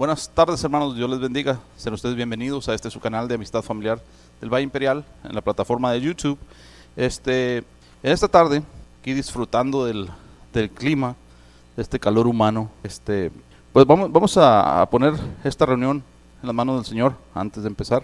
Buenas 0.00 0.30
tardes, 0.30 0.64
hermanos. 0.64 0.96
Dios 0.96 1.10
les 1.10 1.20
bendiga. 1.20 1.60
Sean 1.76 1.92
ustedes 1.92 2.16
bienvenidos 2.16 2.70
a 2.70 2.74
este 2.74 2.90
su 2.90 3.00
canal 3.00 3.28
de 3.28 3.34
Amistad 3.34 3.60
Familiar 3.60 4.00
del 4.40 4.48
Valle 4.48 4.62
Imperial 4.64 5.04
en 5.24 5.34
la 5.34 5.42
plataforma 5.42 5.92
de 5.92 6.00
YouTube. 6.00 6.38
Este, 6.96 7.62
esta 8.02 8.26
tarde, 8.26 8.62
aquí 8.98 9.12
disfrutando 9.12 9.84
del, 9.84 10.08
del 10.54 10.70
clima, 10.70 11.16
de 11.76 11.82
este 11.82 12.00
calor 12.00 12.26
humano, 12.26 12.70
este, 12.82 13.30
pues 13.74 13.84
vamos, 13.84 14.10
vamos 14.10 14.38
a, 14.38 14.88
poner 14.90 15.12
esta 15.44 15.66
reunión 15.66 16.02
en 16.40 16.46
las 16.46 16.54
manos 16.54 16.76
del 16.76 16.86
Señor 16.86 17.14
antes 17.34 17.62
de 17.62 17.68
empezar. 17.68 18.02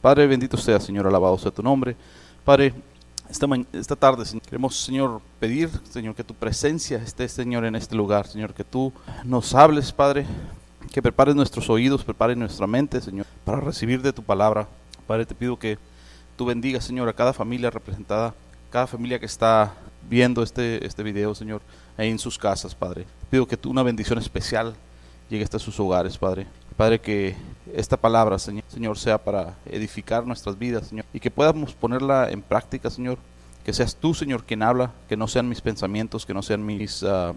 Padre, 0.00 0.26
bendito 0.26 0.56
sea, 0.56 0.80
Señor, 0.80 1.06
alabado 1.06 1.36
sea 1.36 1.50
tu 1.50 1.62
nombre. 1.62 1.94
Padre, 2.42 2.72
esta, 3.28 3.46
esta 3.74 3.96
tarde, 3.96 4.24
queremos, 4.46 4.82
Señor, 4.82 5.20
pedir, 5.38 5.68
Señor, 5.90 6.14
que 6.14 6.24
tu 6.24 6.32
presencia 6.32 6.96
esté, 6.96 7.28
Señor, 7.28 7.66
en 7.66 7.74
este 7.74 7.94
lugar, 7.94 8.26
Señor, 8.26 8.54
que 8.54 8.64
tú 8.64 8.94
nos 9.24 9.54
hables, 9.54 9.92
Padre, 9.92 10.26
que 10.92 11.02
prepares 11.02 11.34
nuestros 11.34 11.68
oídos, 11.70 12.04
prepares 12.04 12.36
nuestra 12.36 12.66
mente, 12.66 13.00
Señor, 13.00 13.26
para 13.44 13.60
recibir 13.60 14.02
de 14.02 14.12
tu 14.12 14.22
palabra. 14.22 14.68
Padre, 15.06 15.26
te 15.26 15.34
pido 15.34 15.58
que 15.58 15.78
tú 16.36 16.46
bendigas, 16.46 16.84
Señor, 16.84 17.08
a 17.08 17.12
cada 17.12 17.32
familia 17.32 17.70
representada, 17.70 18.34
cada 18.70 18.86
familia 18.86 19.18
que 19.18 19.26
está 19.26 19.74
viendo 20.08 20.42
este, 20.42 20.84
este 20.86 21.02
video, 21.02 21.34
Señor, 21.34 21.62
ahí 21.96 22.10
en 22.10 22.18
sus 22.18 22.38
casas, 22.38 22.74
Padre. 22.74 23.06
Pido 23.30 23.46
que 23.46 23.56
tú 23.56 23.70
una 23.70 23.82
bendición 23.82 24.18
especial 24.18 24.74
llegue 25.30 25.44
hasta 25.44 25.58
sus 25.58 25.78
hogares, 25.80 26.18
Padre. 26.18 26.46
Padre, 26.76 27.00
que 27.00 27.36
esta 27.72 27.96
palabra, 27.96 28.38
Señor, 28.38 28.64
Señor, 28.68 28.98
sea 28.98 29.18
para 29.18 29.56
edificar 29.66 30.26
nuestras 30.26 30.58
vidas, 30.58 30.88
Señor, 30.88 31.04
y 31.12 31.20
que 31.20 31.30
podamos 31.30 31.72
ponerla 31.74 32.30
en 32.30 32.42
práctica, 32.42 32.90
Señor. 32.90 33.18
Que 33.64 33.72
seas 33.72 33.96
tú, 33.96 34.12
Señor, 34.12 34.44
quien 34.44 34.62
habla, 34.62 34.92
que 35.08 35.16
no 35.16 35.26
sean 35.26 35.48
mis 35.48 35.62
pensamientos, 35.62 36.26
que 36.26 36.34
no 36.34 36.42
sean 36.42 36.66
mis 36.66 37.02
ah, 37.02 37.32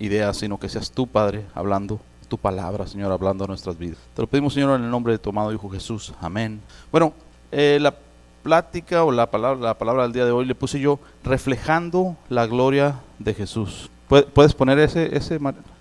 ideas, 0.00 0.38
sino 0.38 0.58
que 0.58 0.68
seas 0.68 0.90
tú, 0.90 1.06
Padre, 1.06 1.44
hablando 1.54 2.00
tu 2.30 2.38
palabra, 2.38 2.86
Señor, 2.86 3.12
hablando 3.12 3.44
a 3.44 3.46
nuestras 3.48 3.76
vidas. 3.76 3.98
Te 4.14 4.22
lo 4.22 4.26
pedimos, 4.28 4.54
Señor, 4.54 4.78
en 4.78 4.84
el 4.86 4.90
nombre 4.90 5.12
de 5.12 5.18
tu 5.18 5.28
amado 5.30 5.52
Hijo 5.52 5.68
Jesús. 5.68 6.14
Amén. 6.20 6.60
Bueno, 6.90 7.12
eh, 7.52 7.78
la 7.80 7.94
plática 8.42 9.04
o 9.04 9.10
la 9.12 9.30
palabra, 9.30 9.60
la 9.60 9.74
palabra 9.76 10.04
del 10.04 10.12
día 10.12 10.24
de 10.24 10.30
hoy 10.30 10.46
le 10.46 10.54
puse 10.54 10.80
yo 10.80 10.98
reflejando 11.24 12.16
la 12.28 12.46
gloria 12.46 13.00
de 13.18 13.34
Jesús. 13.34 13.90
¿Puedes- 14.08 14.26
¿Puedes 14.26 14.54
poner 14.54 14.78
ese, 14.78 15.14
ese? 15.16 15.38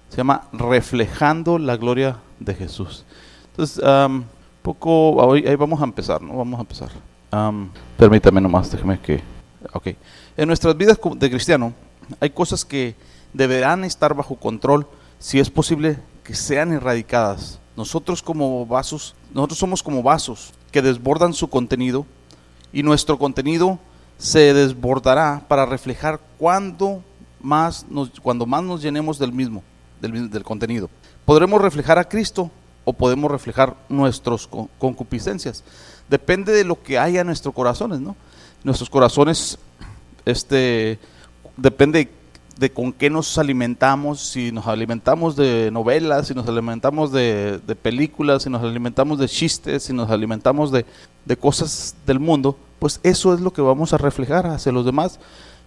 Se 0.10 0.18
llama 0.18 0.44
reflejando 0.52 1.58
la 1.60 1.78
gloria 1.78 2.18
de 2.40 2.54
Jesús. 2.56 3.06
Entonces, 3.52 3.82
um, 3.84 4.24
poco, 4.62 5.32
ahí 5.34 5.56
vamos 5.56 5.80
a 5.80 5.84
empezar, 5.84 6.22
¿no? 6.22 6.36
Vamos 6.38 6.58
a 6.58 6.62
empezar. 6.62 6.90
Am, 7.32 7.70
permítame 7.96 8.42
nomás, 8.42 8.72
déjeme 8.72 9.00
que... 9.00 9.22
Ok. 9.74 9.90
En 10.36 10.48
nuestras 10.48 10.76
vidas 10.76 11.00
de 11.16 11.30
cristiano 11.30 11.74
hay 12.20 12.32
cosas 12.32 12.66
que 12.66 12.96
deberán 13.34 13.84
estar 13.84 14.14
bajo 14.16 14.36
control 14.36 14.88
si 15.20 15.40
es 15.40 15.50
posible 15.50 16.00
que 16.30 16.36
sean 16.36 16.72
erradicadas. 16.72 17.58
Nosotros 17.76 18.22
como 18.22 18.64
vasos, 18.68 19.16
nosotros 19.34 19.58
somos 19.58 19.82
como 19.82 20.04
vasos 20.04 20.54
que 20.72 20.84
desbordan 20.84 21.34
su 21.34 21.48
contenido 21.50 22.06
y 22.72 22.84
nuestro 22.84 23.18
contenido 23.18 23.80
se 24.20 24.54
desbordará 24.54 25.44
para 25.48 25.66
reflejar 25.66 26.20
cuando 26.38 27.04
más 27.42 27.88
nos, 27.90 28.12
cuando 28.22 28.46
más 28.46 28.62
nos 28.62 28.84
llenemos 28.84 29.18
del 29.18 29.32
mismo, 29.34 29.64
del, 30.00 30.30
del 30.30 30.44
contenido. 30.44 30.88
Podremos 31.26 31.60
reflejar 31.64 31.98
a 31.98 32.08
Cristo 32.08 32.52
o 32.86 32.94
podemos 32.94 33.32
reflejar 33.32 33.76
nuestras 33.90 34.46
co- 34.46 34.70
concupiscencias. 34.78 35.64
Depende 36.12 36.54
de 36.54 36.64
lo 36.64 36.80
que 36.84 37.00
haya 37.00 37.22
en 37.22 37.28
nuestros 37.28 37.56
corazones, 37.56 38.02
¿no? 38.02 38.16
Nuestros 38.64 38.92
corazones, 38.92 39.58
este, 40.26 41.00
depende 41.58 42.06
de 42.06 42.12
con 42.70 42.92
qué 42.92 43.10
nos 43.10 43.38
alimentamos, 43.38 44.20
si 44.20 44.52
nos 44.52 44.68
alimentamos 44.68 45.38
de 45.38 45.70
novelas, 45.72 46.28
si 46.28 46.34
nos 46.34 46.46
alimentamos 46.50 47.14
de, 47.14 47.60
de 47.66 47.76
películas, 47.76 48.44
si 48.44 48.50
nos 48.50 48.62
alimentamos 48.62 49.18
de 49.20 49.30
chistes, 49.30 49.84
si 49.84 49.94
nos 49.94 50.10
alimentamos 50.10 50.70
de, 50.72 50.86
de 51.24 51.38
cosas 51.38 51.96
del 52.06 52.20
mundo, 52.20 52.58
pues 52.80 53.00
eso 53.04 53.34
es 53.34 53.40
lo 53.40 53.54
que 53.54 53.62
vamos 53.62 53.94
a 53.94 53.98
reflejar 53.98 54.46
hacia 54.48 54.74
los 54.74 54.84
demás. 54.86 55.20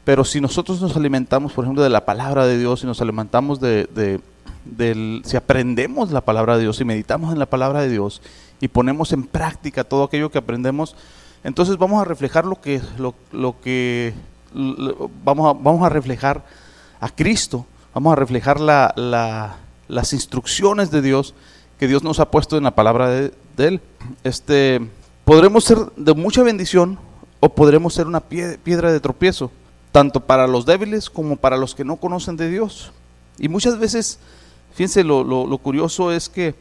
Pero 0.04 0.24
si 0.24 0.40
nosotros 0.40 0.82
nos 0.82 0.96
alimentamos, 0.96 1.52
por 1.52 1.64
ejemplo, 1.64 1.82
de 1.82 1.88
la 1.88 2.04
palabra 2.04 2.44
de 2.46 2.58
Dios, 2.58 2.80
si 2.80 2.86
nos 2.86 3.00
alimentamos 3.00 3.58
de, 3.60 3.88
de- 3.94 4.20
del, 4.64 5.22
si 5.24 5.36
aprendemos 5.36 6.10
la 6.12 6.20
palabra 6.20 6.56
de 6.56 6.62
Dios, 6.62 6.76
si 6.76 6.84
meditamos 6.84 7.32
en 7.32 7.38
la 7.38 7.46
palabra 7.46 7.80
de 7.80 7.88
Dios 7.88 8.20
y 8.60 8.68
ponemos 8.68 9.12
en 9.12 9.24
práctica 9.24 9.82
todo 9.84 10.04
aquello 10.04 10.30
que 10.30 10.38
aprendemos, 10.38 10.94
entonces 11.42 11.78
vamos 11.78 12.00
a 12.00 12.04
reflejar 12.04 12.44
lo 12.44 12.60
que, 12.60 12.80
lo, 12.98 13.14
lo 13.32 13.60
que 13.60 14.14
vamos, 15.24 15.48
a, 15.50 15.58
vamos 15.60 15.82
a 15.84 15.88
reflejar 15.88 16.44
a 17.02 17.08
Cristo, 17.10 17.66
vamos 17.92 18.12
a 18.12 18.16
reflejar 18.16 18.60
la- 18.60 18.94
la- 18.96 19.56
las 19.88 20.12
instrucciones 20.14 20.90
de 20.90 21.02
Dios 21.02 21.34
que 21.78 21.88
Dios 21.88 22.02
nos 22.02 22.20
ha 22.20 22.30
puesto 22.30 22.56
en 22.56 22.64
la 22.64 22.74
palabra 22.74 23.08
de, 23.10 23.32
Él. 23.58 23.80
Este, 24.24 24.80
podremos 25.24 25.64
ser 25.64 25.78
de 25.96 26.14
mucha 26.14 26.42
bendición 26.42 26.98
o 27.40 27.48
podremos 27.50 27.92
ser 27.92 28.06
una 28.06 28.20
pie- 28.20 28.56
piedra 28.62 28.90
de 28.92 29.00
tropiezo, 29.00 29.50
tanto 29.90 30.20
para 30.20 30.46
los 30.46 30.64
débiles 30.64 31.10
como 31.10 31.36
para 31.36 31.56
los 31.56 31.74
que 31.74 31.84
no 31.84 31.96
conocen 31.96 32.36
de 32.36 32.48
Dios. 32.48 32.92
Y 33.38 33.48
muchas 33.48 33.78
veces, 33.78 34.20
fíjense, 34.74 35.02
lo, 35.04 35.24
lo- 35.24 35.46
lo 35.46 35.58
curioso 35.58 36.12
es 36.12 36.28
que 36.28 36.54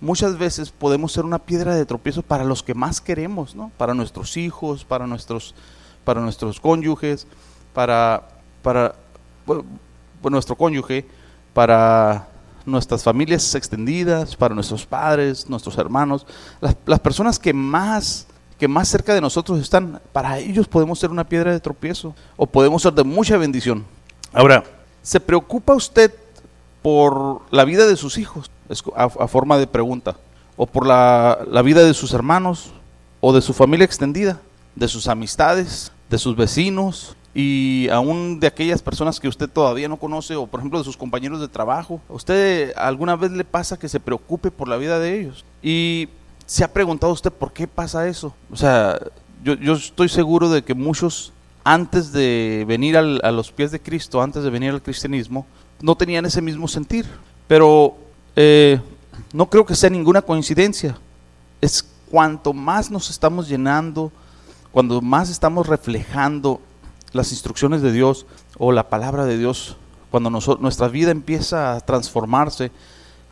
muchas 0.00 0.38
veces 0.38 0.70
podemos 0.70 1.12
ser 1.12 1.24
una 1.24 1.38
piedra 1.38 1.74
de 1.76 1.84
tropiezo 1.86 2.22
para 2.22 2.42
los 2.44 2.62
que 2.62 2.74
más 2.74 3.00
queremos, 3.00 3.54
¿no? 3.54 3.70
Para 3.76 3.94
nuestros 3.94 4.36
hijos, 4.38 4.84
para 4.84 5.06
nuestros, 5.06 5.54
para 6.04 6.20
nuestros 6.20 6.58
cónyuges, 6.58 7.26
para, 7.74 8.28
para 8.62 8.96
bueno, 9.46 9.64
bueno, 10.22 10.36
nuestro 10.36 10.56
cónyuge, 10.56 11.06
para 11.52 12.28
nuestras 12.66 13.02
familias 13.02 13.54
extendidas, 13.54 14.36
para 14.36 14.54
nuestros 14.54 14.86
padres, 14.86 15.48
nuestros 15.48 15.76
hermanos, 15.78 16.26
las, 16.60 16.76
las 16.86 17.00
personas 17.00 17.38
que 17.38 17.52
más, 17.52 18.26
que 18.58 18.68
más 18.68 18.88
cerca 18.88 19.14
de 19.14 19.20
nosotros 19.20 19.60
están, 19.60 20.00
para 20.12 20.38
ellos 20.38 20.66
podemos 20.66 20.98
ser 20.98 21.10
una 21.10 21.24
piedra 21.24 21.52
de 21.52 21.60
tropiezo 21.60 22.14
o 22.36 22.46
podemos 22.46 22.82
ser 22.82 22.92
de 22.94 23.04
mucha 23.04 23.36
bendición. 23.36 23.84
Ahora, 24.32 24.64
¿se 25.02 25.20
preocupa 25.20 25.74
usted 25.74 26.12
por 26.82 27.42
la 27.50 27.64
vida 27.64 27.86
de 27.86 27.96
sus 27.96 28.18
hijos? 28.18 28.50
A, 28.96 29.04
a 29.04 29.28
forma 29.28 29.58
de 29.58 29.66
pregunta. 29.66 30.16
¿O 30.56 30.66
por 30.66 30.86
la, 30.86 31.40
la 31.50 31.62
vida 31.62 31.82
de 31.84 31.94
sus 31.94 32.14
hermanos? 32.14 32.72
¿O 33.20 33.32
de 33.32 33.42
su 33.42 33.52
familia 33.52 33.84
extendida? 33.84 34.40
¿De 34.74 34.88
sus 34.88 35.08
amistades? 35.08 35.92
¿De 36.08 36.18
sus 36.18 36.36
vecinos? 36.36 37.16
Y 37.34 37.88
aún 37.90 38.38
de 38.38 38.46
aquellas 38.46 38.80
personas 38.80 39.18
que 39.18 39.26
usted 39.26 39.48
todavía 39.48 39.88
no 39.88 39.96
conoce, 39.96 40.36
o 40.36 40.46
por 40.46 40.60
ejemplo 40.60 40.78
de 40.78 40.84
sus 40.84 40.96
compañeros 40.96 41.40
de 41.40 41.48
trabajo. 41.48 42.00
¿A 42.08 42.12
usted 42.12 42.72
alguna 42.76 43.16
vez 43.16 43.32
le 43.32 43.44
pasa 43.44 43.76
que 43.78 43.88
se 43.88 43.98
preocupe 43.98 44.50
por 44.52 44.68
la 44.68 44.76
vida 44.76 44.98
de 45.00 45.20
ellos? 45.20 45.44
Y 45.62 46.08
se 46.46 46.62
ha 46.62 46.72
preguntado 46.72 47.12
usted 47.12 47.32
por 47.32 47.52
qué 47.52 47.66
pasa 47.66 48.06
eso. 48.06 48.34
O 48.52 48.56
sea, 48.56 49.00
yo, 49.42 49.54
yo 49.54 49.72
estoy 49.72 50.08
seguro 50.08 50.48
de 50.48 50.62
que 50.62 50.74
muchos 50.74 51.32
antes 51.64 52.12
de 52.12 52.64
venir 52.68 52.96
al- 52.96 53.20
a 53.24 53.32
los 53.32 53.50
pies 53.50 53.72
de 53.72 53.80
Cristo, 53.80 54.22
antes 54.22 54.44
de 54.44 54.50
venir 54.50 54.70
al 54.70 54.82
cristianismo, 54.82 55.44
no 55.80 55.96
tenían 55.96 56.26
ese 56.26 56.40
mismo 56.40 56.68
sentir. 56.68 57.04
Pero 57.48 57.96
eh, 58.36 58.80
no 59.32 59.50
creo 59.50 59.66
que 59.66 59.74
sea 59.74 59.90
ninguna 59.90 60.22
coincidencia. 60.22 60.96
Es 61.60 61.84
cuanto 62.10 62.52
más 62.52 62.90
nos 62.90 63.10
estamos 63.10 63.48
llenando, 63.48 64.12
cuando 64.70 65.00
más 65.00 65.30
estamos 65.30 65.66
reflejando 65.66 66.60
las 67.14 67.32
instrucciones 67.32 67.80
de 67.80 67.92
Dios 67.92 68.26
o 68.58 68.72
la 68.72 68.90
palabra 68.90 69.24
de 69.24 69.38
Dios, 69.38 69.76
cuando 70.10 70.30
nuestra 70.30 70.88
vida 70.88 71.10
empieza 71.10 71.74
a 71.74 71.80
transformarse, 71.80 72.70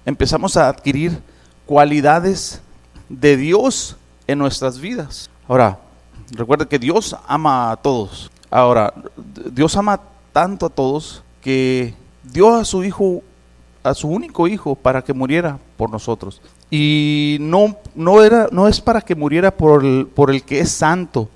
empezamos 0.07 0.57
a 0.57 0.69
adquirir 0.69 1.21
cualidades 1.67 2.63
de 3.09 3.37
Dios 3.37 3.97
en 4.27 4.39
nuestras 4.39 4.81
vidas. 4.81 5.31
Ahora, 5.49 5.81
recuerda 6.31 6.67
que 6.67 6.79
Dios 6.79 7.17
ama 7.27 7.73
a 7.73 7.77
todos. 7.77 8.31
Ahora, 8.51 8.95
Dios 9.53 9.77
ama 9.77 10.01
tanto 10.33 10.67
a 10.67 10.71
todos 10.71 11.23
que 11.41 11.95
dio 12.23 12.55
a 12.55 12.65
su 12.65 12.85
hijo, 12.85 13.23
a 13.83 13.95
su 13.95 14.09
único 14.09 14.47
hijo, 14.47 14.75
para 14.77 15.03
que 15.03 15.13
muriera 15.13 15.59
por 15.77 15.91
nosotros. 15.91 16.41
Y 16.71 17.37
no, 17.41 17.77
no, 17.95 18.23
era, 18.23 18.49
no 18.53 18.69
es 18.69 18.81
para 18.81 19.01
que 19.01 19.15
muriera 19.15 19.51
por 19.51 19.85
el, 19.85 20.07
por 20.07 20.31
el 20.31 20.43
que 20.43 20.61
es 20.61 20.71
santo, 20.71 21.29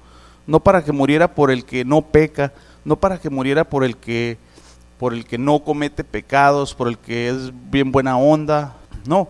no 0.46 0.60
para 0.60 0.84
que 0.84 0.92
muriera 0.92 1.34
por 1.34 1.50
el 1.50 1.64
que 1.64 1.84
no 1.84 2.02
peca, 2.02 2.52
no 2.84 2.96
para 2.96 3.18
que 3.18 3.30
muriera 3.30 3.68
por 3.68 3.84
el 3.84 3.96
que, 3.96 4.38
por 4.98 5.12
el 5.12 5.24
que 5.24 5.38
no 5.38 5.60
comete 5.60 6.04
pecados, 6.04 6.74
por 6.74 6.88
el 6.88 6.98
que 6.98 7.28
es 7.28 7.52
bien 7.70 7.92
buena 7.92 8.16
onda. 8.16 8.76
No, 9.06 9.28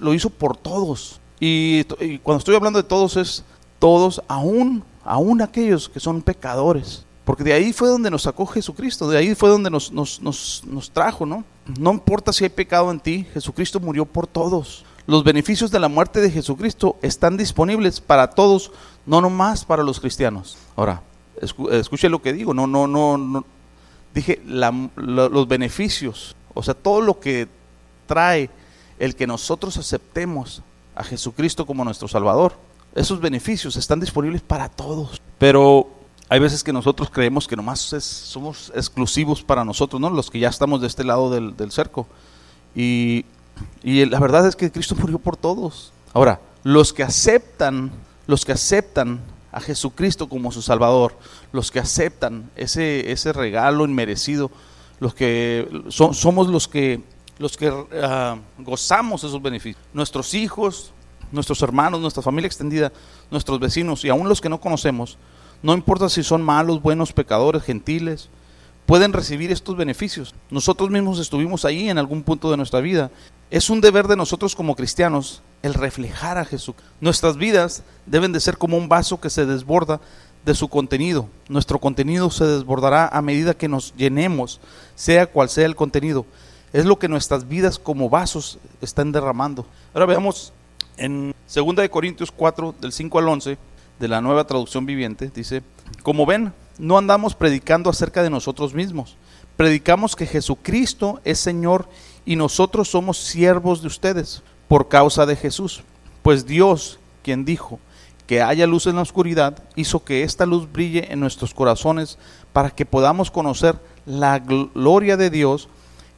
lo 0.00 0.14
hizo 0.14 0.30
por 0.30 0.56
todos. 0.56 1.20
Y, 1.40 1.86
y 2.00 2.18
cuando 2.18 2.38
estoy 2.38 2.56
hablando 2.56 2.82
de 2.82 2.88
todos 2.88 3.16
es 3.16 3.44
todos, 3.78 4.22
aún, 4.26 4.82
aún 5.04 5.42
aquellos 5.42 5.88
que 5.88 6.00
son 6.00 6.22
pecadores. 6.22 7.04
Porque 7.24 7.44
de 7.44 7.52
ahí 7.52 7.74
fue 7.74 7.88
donde 7.88 8.10
nos 8.10 8.22
sacó 8.22 8.46
Jesucristo, 8.46 9.06
de 9.08 9.18
ahí 9.18 9.34
fue 9.34 9.50
donde 9.50 9.68
nos, 9.68 9.92
nos, 9.92 10.20
nos, 10.22 10.62
nos 10.66 10.90
trajo, 10.90 11.26
¿no? 11.26 11.44
No 11.78 11.92
importa 11.92 12.32
si 12.32 12.44
hay 12.44 12.50
pecado 12.50 12.90
en 12.90 12.98
ti, 12.98 13.26
Jesucristo 13.34 13.78
murió 13.80 14.06
por 14.06 14.26
todos. 14.26 14.86
Los 15.08 15.24
beneficios 15.24 15.70
de 15.70 15.80
la 15.80 15.88
muerte 15.88 16.20
de 16.20 16.30
Jesucristo 16.30 16.98
están 17.00 17.38
disponibles 17.38 17.98
para 18.02 18.28
todos, 18.28 18.70
no 19.06 19.22
nomás 19.22 19.64
para 19.64 19.82
los 19.82 20.00
cristianos. 20.00 20.58
Ahora, 20.76 21.00
escu- 21.40 21.72
escuche 21.72 22.10
lo 22.10 22.20
que 22.20 22.34
digo, 22.34 22.52
no, 22.52 22.66
no, 22.66 22.86
no, 22.86 23.16
no. 23.16 23.44
Dije 24.12 24.42
los 24.44 25.48
beneficios, 25.48 26.36
o 26.52 26.62
sea, 26.62 26.74
todo 26.74 27.00
lo 27.00 27.20
que 27.20 27.48
trae 28.06 28.50
el 28.98 29.16
que 29.16 29.26
nosotros 29.26 29.78
aceptemos 29.78 30.60
a 30.94 31.02
Jesucristo 31.02 31.64
como 31.64 31.84
nuestro 31.84 32.06
Salvador. 32.06 32.52
Esos 32.94 33.18
beneficios 33.18 33.76
están 33.76 34.00
disponibles 34.00 34.42
para 34.42 34.68
todos. 34.68 35.22
Pero 35.38 35.88
hay 36.28 36.38
veces 36.38 36.62
que 36.62 36.72
nosotros 36.74 37.08
creemos 37.08 37.48
que 37.48 37.56
nomás 37.56 37.80
somos 37.80 38.70
exclusivos 38.74 39.42
para 39.42 39.64
nosotros, 39.64 40.02
¿no? 40.02 40.10
Los 40.10 40.30
que 40.30 40.38
ya 40.38 40.50
estamos 40.50 40.82
de 40.82 40.86
este 40.86 41.02
lado 41.02 41.30
del, 41.30 41.72
cerco. 41.72 42.06
Y, 42.76 43.24
y 43.82 44.04
la 44.04 44.20
verdad 44.20 44.46
es 44.46 44.56
que 44.56 44.70
Cristo 44.70 44.94
murió 44.94 45.18
por 45.18 45.36
todos. 45.36 45.92
Ahora, 46.12 46.40
los 46.64 46.92
que 46.92 47.02
aceptan, 47.02 47.90
los 48.26 48.44
que 48.44 48.52
aceptan 48.52 49.20
a 49.52 49.60
Jesucristo 49.60 50.28
como 50.28 50.52
su 50.52 50.62
Salvador, 50.62 51.16
los 51.52 51.70
que 51.70 51.80
aceptan 51.80 52.50
ese, 52.56 53.10
ese 53.10 53.32
regalo 53.32 53.84
inmerecido, 53.84 54.50
los 55.00 55.14
que 55.14 55.68
somos 55.88 56.48
los 56.48 56.68
que, 56.68 57.02
los 57.38 57.56
que 57.56 57.72
ah, 58.02 58.36
gozamos 58.58 59.24
esos 59.24 59.40
beneficios. 59.40 59.82
Nuestros 59.92 60.34
hijos, 60.34 60.92
nuestros 61.32 61.62
hermanos, 61.62 62.00
nuestra 62.00 62.22
familia 62.22 62.46
extendida, 62.46 62.92
nuestros 63.30 63.60
vecinos 63.60 64.04
y 64.04 64.08
aún 64.08 64.28
los 64.28 64.40
que 64.40 64.48
no 64.48 64.60
conocemos, 64.60 65.18
no 65.62 65.74
importa 65.74 66.08
si 66.08 66.22
son 66.22 66.42
malos, 66.42 66.82
buenos, 66.82 67.12
pecadores, 67.12 67.62
gentiles, 67.62 68.28
pueden 68.88 69.12
recibir 69.12 69.52
estos 69.52 69.76
beneficios. 69.76 70.34
Nosotros 70.50 70.88
mismos 70.88 71.18
estuvimos 71.18 71.66
ahí 71.66 71.90
en 71.90 71.98
algún 71.98 72.22
punto 72.22 72.50
de 72.50 72.56
nuestra 72.56 72.80
vida. 72.80 73.10
Es 73.50 73.68
un 73.68 73.82
deber 73.82 74.08
de 74.08 74.16
nosotros 74.16 74.56
como 74.56 74.74
cristianos 74.74 75.42
el 75.62 75.74
reflejar 75.74 76.38
a 76.38 76.46
Jesús. 76.46 76.74
Nuestras 76.98 77.36
vidas 77.36 77.82
deben 78.06 78.32
de 78.32 78.40
ser 78.40 78.56
como 78.56 78.78
un 78.78 78.88
vaso 78.88 79.20
que 79.20 79.28
se 79.28 79.44
desborda 79.44 80.00
de 80.46 80.54
su 80.54 80.68
contenido. 80.68 81.28
Nuestro 81.50 81.78
contenido 81.78 82.30
se 82.30 82.46
desbordará 82.46 83.08
a 83.08 83.20
medida 83.20 83.52
que 83.52 83.68
nos 83.68 83.94
llenemos, 83.94 84.58
sea 84.94 85.26
cual 85.26 85.50
sea 85.50 85.66
el 85.66 85.76
contenido. 85.76 86.24
Es 86.72 86.86
lo 86.86 86.98
que 86.98 87.08
nuestras 87.08 87.46
vidas 87.46 87.78
como 87.78 88.08
vasos 88.08 88.58
están 88.80 89.12
derramando. 89.12 89.66
Ahora 89.92 90.06
veamos 90.06 90.54
en 90.96 91.34
2 91.54 91.76
de 91.76 91.90
Corintios 91.90 92.32
4 92.32 92.74
del 92.80 92.92
5 92.92 93.18
al 93.18 93.28
11 93.28 93.58
de 94.00 94.08
la 94.08 94.22
Nueva 94.22 94.46
Traducción 94.46 94.86
Viviente 94.86 95.30
dice, 95.34 95.62
"Como 96.02 96.24
ven, 96.24 96.54
no 96.78 96.96
andamos 96.96 97.34
predicando 97.34 97.90
acerca 97.90 98.22
de 98.22 98.30
nosotros 98.30 98.74
mismos. 98.74 99.16
Predicamos 99.56 100.14
que 100.14 100.26
Jesucristo 100.26 101.20
es 101.24 101.38
Señor 101.38 101.88
y 102.24 102.36
nosotros 102.36 102.88
somos 102.88 103.18
siervos 103.18 103.82
de 103.82 103.88
ustedes 103.88 104.42
por 104.68 104.88
causa 104.88 105.26
de 105.26 105.36
Jesús. 105.36 105.82
Pues 106.22 106.46
Dios, 106.46 106.98
quien 107.22 107.44
dijo 107.44 107.80
que 108.26 108.42
haya 108.42 108.66
luz 108.66 108.86
en 108.86 108.96
la 108.96 109.02
oscuridad, 109.02 109.62
hizo 109.74 110.04
que 110.04 110.22
esta 110.22 110.46
luz 110.46 110.70
brille 110.70 111.10
en 111.10 111.18
nuestros 111.18 111.54
corazones 111.54 112.18
para 112.52 112.70
que 112.70 112.86
podamos 112.86 113.30
conocer 113.30 113.76
la 114.06 114.38
gloria 114.38 115.16
de 115.16 115.30
Dios 115.30 115.68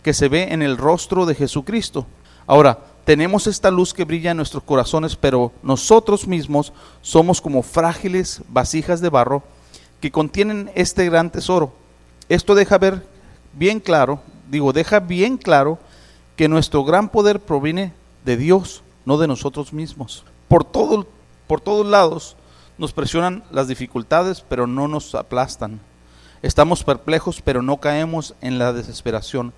que 0.02 0.12
se 0.12 0.28
ve 0.28 0.48
en 0.52 0.62
el 0.62 0.76
rostro 0.76 1.24
de 1.24 1.34
Jesucristo. 1.34 2.06
Ahora, 2.46 2.80
tenemos 3.04 3.46
esta 3.46 3.70
luz 3.70 3.94
que 3.94 4.04
brilla 4.04 4.32
en 4.32 4.36
nuestros 4.36 4.62
corazones, 4.62 5.16
pero 5.16 5.52
nosotros 5.62 6.26
mismos 6.26 6.72
somos 7.00 7.40
como 7.40 7.62
frágiles 7.62 8.42
vasijas 8.48 9.00
de 9.00 9.08
barro 9.08 9.42
que 10.00 10.10
contienen 10.10 10.70
este 10.74 11.04
gran 11.06 11.30
tesoro. 11.30 11.72
Esto 12.28 12.54
deja 12.54 12.78
ver 12.78 13.06
bien 13.52 13.80
claro, 13.80 14.20
digo, 14.50 14.72
deja 14.72 15.00
bien 15.00 15.36
claro 15.36 15.78
que 16.36 16.48
nuestro 16.48 16.84
gran 16.84 17.08
poder 17.08 17.40
proviene 17.40 17.92
de 18.24 18.36
Dios, 18.36 18.82
no 19.04 19.18
de 19.18 19.28
nosotros 19.28 19.72
mismos. 19.72 20.24
Por, 20.48 20.64
todo, 20.64 21.06
por 21.46 21.60
todos 21.60 21.86
lados 21.86 22.36
nos 22.78 22.92
presionan 22.92 23.44
las 23.50 23.68
dificultades, 23.68 24.42
pero 24.48 24.66
no 24.66 24.88
nos 24.88 25.14
aplastan. 25.14 25.80
Estamos 26.42 26.82
perplejos, 26.82 27.42
pero 27.42 27.60
no 27.60 27.76
caemos 27.76 28.34
en 28.40 28.58
la 28.58 28.72
desesperación. 28.72 29.52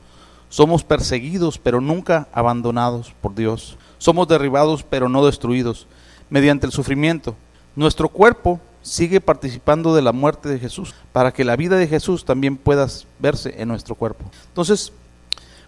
Somos 0.48 0.82
perseguidos, 0.82 1.58
pero 1.58 1.80
nunca 1.80 2.26
abandonados 2.32 3.14
por 3.20 3.34
Dios. 3.34 3.78
Somos 3.98 4.26
derribados, 4.26 4.82
pero 4.82 5.08
no 5.08 5.24
destruidos, 5.24 5.86
mediante 6.28 6.66
el 6.66 6.72
sufrimiento. 6.72 7.36
Nuestro 7.76 8.08
cuerpo 8.08 8.60
sigue 8.82 9.20
participando 9.20 9.94
de 9.94 10.02
la 10.02 10.12
muerte 10.12 10.48
de 10.48 10.58
Jesús, 10.58 10.94
para 11.12 11.32
que 11.32 11.44
la 11.44 11.56
vida 11.56 11.76
de 11.76 11.88
Jesús 11.88 12.24
también 12.24 12.56
pueda 12.56 12.86
verse 13.18 13.54
en 13.56 13.68
nuestro 13.68 13.94
cuerpo. 13.94 14.24
Entonces, 14.48 14.92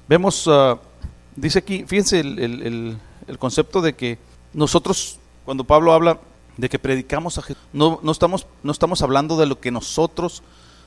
vemos... 0.08 0.46
Uh, 0.46 0.78
dice 1.36 1.58
aquí, 1.58 1.84
fíjense 1.86 2.20
el, 2.20 2.98
concepto 3.38 3.80
de 3.80 3.94
que 3.94 4.18
nosotros, 4.52 5.18
cuando 5.44 5.64
Pablo 5.64 5.92
habla 5.92 6.18
de 6.56 6.68
que 6.68 6.78
predicamos 6.78 7.38
a 7.38 7.42
Jesús, 7.42 7.62
no, 7.72 7.98
no, 8.02 8.12
estamos, 8.12 8.46
no 8.62 8.72
estamos 8.72 9.02
hablando 9.02 9.36
de 9.36 9.46
lo 9.46 9.60
que 9.60 9.70
nosotros, 9.70 10.42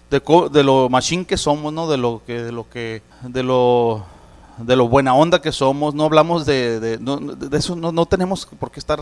de, 0.09 0.21
de 0.51 0.63
lo 0.63 0.89
machín 0.89 1.25
que 1.25 1.38
somos, 1.38 1.74
¿no? 1.74 1.89
de 1.89 1.97
lo 1.97 2.21
que, 2.25 2.41
de 2.41 2.51
lo 2.51 2.69
que, 2.69 3.01
de 3.24 3.44
lo 3.44 4.06
de 4.57 4.75
lo 4.75 4.88
buena 4.88 5.13
onda 5.13 5.42
que 5.42 5.51
somos, 5.51 5.94
no 5.94 6.06
hablamos 6.06 6.45
de, 6.45 6.80
de, 6.80 7.57
eso, 7.57 7.75
no, 7.75 7.92
no, 7.92 8.06
tenemos 8.06 8.45
por 8.45 8.71
qué 8.71 8.80
estar 8.80 9.00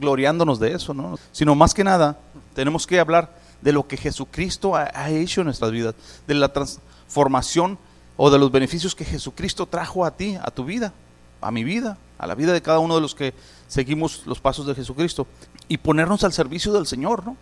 gloriándonos 0.00 0.58
de 0.58 0.72
eso, 0.72 0.94
¿no? 0.94 1.18
sino 1.32 1.54
más 1.54 1.74
que 1.74 1.84
nada 1.84 2.18
tenemos 2.54 2.86
que 2.86 2.98
hablar 2.98 3.30
de 3.60 3.72
lo 3.72 3.86
que 3.86 3.96
Jesucristo 3.96 4.74
ha, 4.74 5.10
hecho 5.10 5.40
en 5.40 5.46
nuestras 5.46 5.70
vidas, 5.70 5.94
de 6.26 6.34
la 6.34 6.52
transformación 6.52 7.78
o 8.16 8.30
de 8.30 8.38
los 8.38 8.50
beneficios 8.50 8.94
que 8.94 9.04
Jesucristo 9.04 9.66
trajo 9.66 10.04
a 10.04 10.12
ti, 10.12 10.36
a 10.40 10.50
tu 10.50 10.64
vida, 10.64 10.92
a 11.40 11.50
mi 11.50 11.64
vida, 11.64 11.98
a 12.18 12.26
la 12.26 12.34
vida 12.34 12.52
de 12.52 12.62
cada 12.62 12.78
uno 12.78 12.94
de 12.94 13.00
los 13.00 13.14
que 13.14 13.34
seguimos 13.68 14.26
los 14.26 14.40
pasos 14.40 14.66
de 14.66 14.74
Jesucristo 14.74 15.26
y 15.68 15.78
ponernos 15.78 16.24
al 16.24 16.32
servicio 16.32 16.72
del 16.72 16.86
Señor, 16.86 17.24
¿no? 17.24 17.36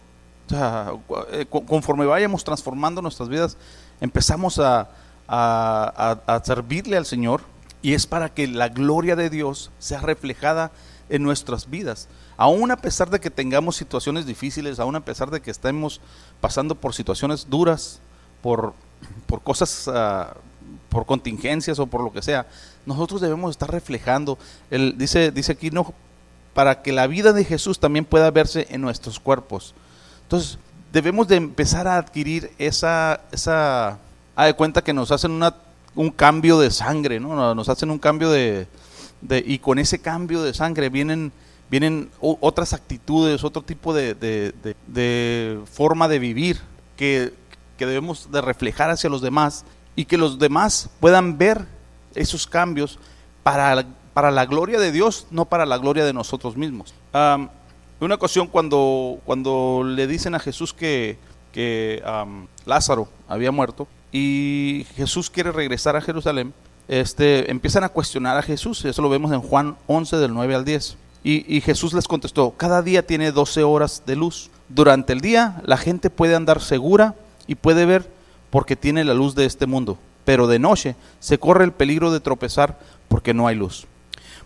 Eh, 1.33 1.47
conforme 1.49 2.07
vayamos 2.07 2.45
transformando 2.45 3.03
nuestras 3.03 3.29
vidas, 3.29 3.57
empezamos 4.01 4.59
a, 4.59 4.89
a, 5.29 6.43
servirle 6.45 6.97
al 6.97 7.07
Señor 7.07 7.43
y 7.83 7.95
es 7.95 8.07
para 8.07 8.29
que 8.29 8.47
la 8.47 8.69
gloria 8.69 9.17
de 9.17 9.31
Dios 9.31 9.71
sea 9.79 10.01
reflejada 10.01 10.73
en 11.09 11.23
nuestras 11.23 11.71
vidas. 11.71 12.09
Aún 12.37 12.71
a 12.71 12.77
pesar 12.77 13.11
de 13.11 13.21
que 13.21 13.31
tengamos 13.31 13.77
situaciones 13.77 14.27
difíciles, 14.27 14.79
aún 14.79 14.97
a 14.97 15.05
pesar 15.05 15.31
de 15.31 15.41
que 15.41 15.51
estemos 15.51 16.01
pasando 16.41 16.75
por 16.75 16.95
situaciones 16.95 17.49
duras, 17.49 18.01
por, 18.43 18.75
por 19.27 19.43
cosas 19.43 19.87
uh, 19.89 20.37
por 20.89 21.07
contingencias 21.07 21.79
o 21.79 21.87
por 21.87 22.03
lo 22.03 22.13
que 22.13 22.23
sea, 22.23 22.47
nosotros 22.85 23.21
debemos 23.21 23.51
estar 23.51 23.71
reflejando. 23.71 24.39
Él 24.71 24.95
dice, 24.97 25.31
dice 25.31 25.53
aquí, 25.53 25.71
no, 25.71 25.93
para 26.55 26.83
que 26.83 26.93
la 26.93 27.07
vida 27.07 27.33
de 27.33 27.45
Jesús 27.45 27.79
también 27.79 28.05
pueda 28.05 28.31
verse 28.31 28.67
en 28.71 28.81
nuestros 28.81 29.21
cuerpos. 29.21 29.75
Entonces, 30.23 30.59
debemos 30.93 31.29
de 31.29 31.37
empezar 31.37 31.87
a 31.87 31.99
adquirir 31.99 32.51
esa, 32.59 33.21
esa, 33.31 33.99
de 34.45 34.55
cuenta 34.55 34.83
que 34.83 34.93
nos 34.93 35.11
hacen 35.11 35.41
un 35.95 36.11
cambio 36.11 36.59
de 36.59 36.71
sangre, 36.71 37.19
¿no? 37.21 37.55
Nos 37.55 37.69
hacen 37.69 37.91
un 37.91 37.99
cambio 37.99 38.31
de, 38.31 38.69
y 39.31 39.59
con 39.59 39.79
ese 39.79 40.01
cambio 40.01 40.43
de 40.43 40.55
sangre 40.55 40.89
vienen, 40.89 41.33
vienen 41.71 42.11
otras 42.21 42.73
actitudes, 42.73 43.45
otro 43.45 43.63
tipo 43.63 43.95
de, 43.95 44.15
de, 44.15 45.61
forma 45.73 46.09
de 46.09 46.19
vivir 46.19 46.61
que, 46.97 47.33
que 47.79 47.87
debemos 47.87 48.31
de 48.31 48.41
reflejar 48.41 48.91
hacia 48.91 49.11
los 49.11 49.23
demás 49.23 49.65
y 49.95 50.05
que 50.05 50.19
los 50.19 50.39
demás 50.39 50.91
puedan 51.01 51.39
ver 51.39 51.67
esos 52.15 52.47
cambios 52.47 52.99
para, 53.43 53.87
para 54.13 54.31
la 54.31 54.47
gloria 54.47 54.79
de 54.79 54.93
Dios, 54.93 55.27
no 55.31 55.47
para 55.47 55.67
la 55.67 55.79
gloria 55.79 56.05
de 56.05 56.13
nosotros 56.13 56.57
mismos. 56.57 56.95
Una 57.99 58.15
ocasión 58.15 58.47
cuando, 58.49 59.19
cuando 59.25 59.83
le 59.83 60.07
dicen 60.07 60.35
a 60.35 60.39
Jesús 60.39 60.75
que, 60.75 61.19
que 61.53 62.03
Lázaro 62.67 63.09
había 63.27 63.51
muerto 63.51 63.89
y 64.19 64.87
Jesús 64.97 65.29
quiere 65.29 65.53
regresar 65.53 65.95
a 65.95 66.01
Jerusalén, 66.01 66.55
este, 66.89 67.51
empiezan 67.51 67.85
a 67.85 67.91
cuestionar 67.91 68.39
a 68.39 68.43
Jesús, 68.43 68.83
eso 68.87 69.03
lo 69.03 69.11
vemos 69.11 69.31
en 69.31 69.43
Juan 69.43 69.77
11 69.89 70.17
del 70.17 70.33
9 70.33 70.55
al 70.55 70.65
10. 70.65 70.97
Y, 71.23 71.61
Jesús 71.61 71.93
les 71.93 72.09
contestó, 72.09 72.55
cada 72.57 72.81
día 72.81 73.05
tiene 73.05 73.31
12 73.31 73.63
horas 73.65 74.05
de 74.07 74.17
luz. 74.17 74.49
Durante 74.71 75.13
el 75.13 75.21
día 75.21 75.61
la 75.67 75.77
gente 75.77 76.09
puede 76.09 76.35
andar 76.35 76.63
segura 76.63 77.15
y 77.47 77.57
puede 77.57 77.85
ver 77.85 78.11
porque 78.49 78.75
tiene 78.75 79.05
la 79.05 79.13
luz 79.13 79.35
de 79.35 79.45
este 79.45 79.67
mundo, 79.67 79.99
pero 80.25 80.47
de 80.47 80.61
noche 80.61 80.97
se 81.21 81.39
corre 81.39 81.65
el 81.65 81.73
peligro 81.73 82.11
de 82.11 82.21
tropezar 82.21 82.79
porque 83.09 83.35
no 83.35 83.47
hay 83.49 83.57
luz. 83.57 83.87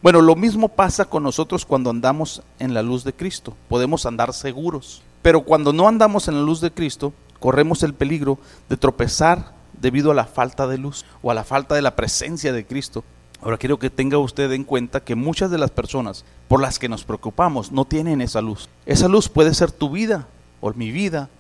Bueno, 0.02 0.20
lo 0.20 0.34
mismo 0.34 0.68
pasa 0.68 1.04
con 1.04 1.22
nosotros 1.22 1.64
cuando 1.64 1.90
andamos 1.90 2.42
en 2.58 2.74
la 2.74 2.82
luz 2.82 3.04
de 3.04 3.12
Cristo. 3.12 3.54
Podemos 3.68 4.04
andar 4.04 4.32
seguros, 4.32 5.02
pero 5.22 5.42
cuando 5.42 5.72
no 5.72 5.86
andamos 5.86 6.26
en 6.26 6.34
la 6.34 6.42
luz 6.42 6.60
de 6.60 6.72
Cristo, 6.72 7.12
corremos 7.38 7.84
el 7.84 7.94
peligro 7.94 8.38
de 8.68 8.76
tropezar 8.76 9.59
debido 9.80 10.10
a 10.10 10.14
la 10.14 10.26
falta 10.26 10.66
de 10.66 10.78
luz 10.78 11.04
o 11.22 11.30
a 11.30 11.34
la 11.34 11.44
falta 11.44 11.74
de 11.74 11.82
la 11.82 11.96
presencia 11.96 12.52
de 12.52 12.66
Cristo. 12.66 13.04
Ahora 13.42 13.58
quiero 13.58 13.78
que 13.78 13.90
tenga 13.90 14.18
usted 14.18 14.52
en 14.52 14.64
cuenta 14.64 15.00
que 15.00 15.14
muchas 15.14 15.50
de 15.50 15.58
las 15.58 15.70
personas 15.70 16.24
por 16.48 16.60
las 16.60 16.78
que 16.78 16.88
nos 16.88 17.04
preocupamos 17.04 17.72
no 17.72 17.84
tienen 17.84 18.20
esa 18.20 18.40
luz. 18.40 18.68
Esa 18.84 19.08
luz 19.08 19.28
puede 19.28 19.54
ser 19.54 19.72
tu 19.72 19.90
vida 19.90 20.26
o 20.60 20.72
mi 20.74 20.90
vida 20.90 21.30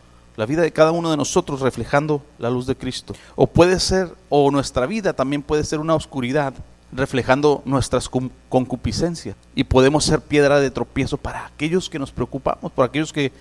la 0.40 0.46
vida 0.46 0.62
de 0.62 0.72
cada 0.72 0.90
uno 0.90 1.10
de 1.10 1.18
nosotros 1.18 1.60
reflejando 1.60 2.24
la 2.38 2.48
luz 2.48 2.66
de 2.66 2.74
Cristo. 2.74 3.14
O 3.36 3.46
puede 3.46 3.78
ser, 3.78 4.14
o 4.30 4.50
nuestra 4.50 4.86
vida 4.86 5.12
también 5.12 5.42
puede 5.42 5.64
ser 5.64 5.80
una 5.80 5.94
oscuridad 5.94 6.54
reflejando 6.92 7.62
nuestras 7.66 8.08
concupiscencias. 8.48 9.36
Y 9.54 9.64
podemos 9.64 10.04
ser 10.04 10.22
piedra 10.22 10.58
de 10.58 10.70
tropiezo 10.70 11.18
para 11.18 11.44
aquellos 11.44 11.90
que 11.90 11.98
nos 11.98 12.10
preocupamos, 12.10 12.72
para 12.72 12.86
aquellos 12.86 13.12
que, 13.12 13.32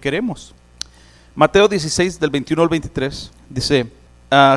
queremos. 0.00 0.54
Mateo 1.34 1.68
16, 1.68 2.18
del 2.18 2.30
21 2.30 2.62
al 2.62 2.68
23, 2.70 3.30
dice, 3.50 3.92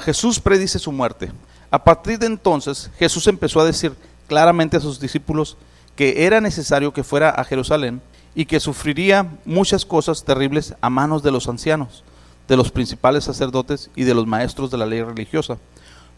Jesús 0.04 0.40
predice 0.40 0.80
su 0.80 0.92
muerte. 0.92 1.32
A 1.72 1.84
partir 1.84 2.18
de 2.18 2.26
entonces, 2.26 2.90
Jesús 2.98 3.28
empezó 3.28 3.60
a 3.60 3.66
decir, 3.66 3.94
claramente 4.28 4.78
a 4.78 4.80
sus 4.80 5.00
discípulos 5.00 5.58
que 5.96 6.26
era 6.26 6.40
necesario 6.40 6.94
que 6.94 7.04
fuera 7.04 7.30
a 7.30 7.44
Jerusalén 7.44 8.02
y 8.34 8.46
que 8.46 8.60
sufriría 8.60 9.30
muchas 9.44 9.86
cosas 9.86 10.24
terribles 10.24 10.74
a 10.80 10.90
manos 10.90 11.24
de 11.24 11.32
los 11.32 11.50
ancianos, 11.50 12.04
de 12.48 12.56
los 12.56 12.72
principales 12.72 13.26
sacerdotes 13.26 13.90
y 13.96 14.04
de 14.04 14.14
los 14.14 14.26
maestros 14.26 14.72
de 14.72 14.78
la 14.78 14.86
ley 14.86 15.02
religiosa. 15.02 15.58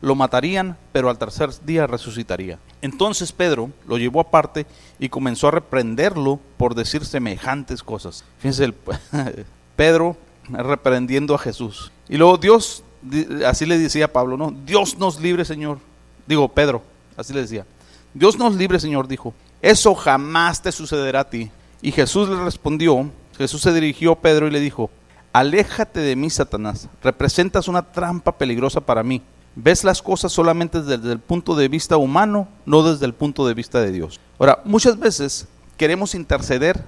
Lo 0.02 0.16
matarían, 0.16 0.78
pero 0.92 1.10
al 1.10 1.18
tercer 1.18 1.50
día 1.66 1.88
resucitaría. 1.88 2.60
Entonces 2.82 3.32
Pedro 3.32 3.72
lo 3.88 3.98
llevó 3.98 4.20
aparte 4.20 4.66
y 5.00 5.10
comenzó 5.10 5.48
a 5.48 5.52
reprenderlo 5.52 6.40
por 6.58 6.76
decir 6.76 7.06
semejantes 7.06 7.84
cosas. 7.84 8.24
Fíjense, 8.40 8.74
Pedro 9.76 10.18
reprendiendo 10.50 11.34
a 11.34 11.40
Jesús. 11.40 11.92
Y 12.10 12.18
luego 12.18 12.38
Dios, 12.38 12.84
así 13.46 13.66
le 13.66 13.78
decía 13.78 14.12
Pablo, 14.12 14.38
¿no? 14.38 14.54
Dios 14.66 14.98
nos 14.98 15.20
libre, 15.20 15.46
Señor. 15.46 15.80
Digo, 16.28 16.48
Pedro, 16.50 16.82
así 17.18 17.34
le 17.34 17.42
decía. 17.42 17.66
Dios 18.14 18.38
nos 18.38 18.56
libre, 18.56 18.80
Señor, 18.80 19.08
dijo. 19.08 19.34
Eso 19.62 19.96
jamás 19.96 20.62
te 20.62 20.72
sucederá 20.72 21.22
a 21.22 21.30
ti. 21.30 21.52
Y 21.82 21.92
Jesús 21.92 22.30
le 22.30 22.44
respondió, 22.44 23.10
Jesús 23.38 23.62
se 23.62 23.74
dirigió 23.74 24.14
a 24.14 24.20
Pedro 24.20 24.48
y 24.48 24.52
le 24.52 24.60
dijo, 24.60 24.90
aléjate 25.34 26.00
de 26.00 26.16
mí, 26.16 26.30
Satanás, 26.30 26.90
representas 27.04 27.68
una 27.68 27.82
trampa 27.82 28.38
peligrosa 28.38 28.82
para 28.82 29.04
mí. 29.04 29.22
Ves 29.56 29.84
las 29.84 30.02
cosas 30.02 30.32
solamente 30.32 30.82
desde 30.82 31.12
el 31.12 31.20
punto 31.20 31.56
de 31.56 31.68
vista 31.68 31.98
humano, 31.98 32.48
no 32.66 32.84
desde 32.84 33.06
el 33.06 33.14
punto 33.14 33.46
de 33.48 33.54
vista 33.54 33.82
de 33.82 33.92
Dios. 33.92 34.20
Ahora, 34.40 34.62
muchas 34.64 34.98
veces 34.98 35.48
queremos 35.76 36.16
interceder 36.16 36.86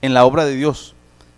en 0.00 0.14
la 0.14 0.24
obra 0.24 0.44
de 0.44 0.54
Dios, 0.54 0.94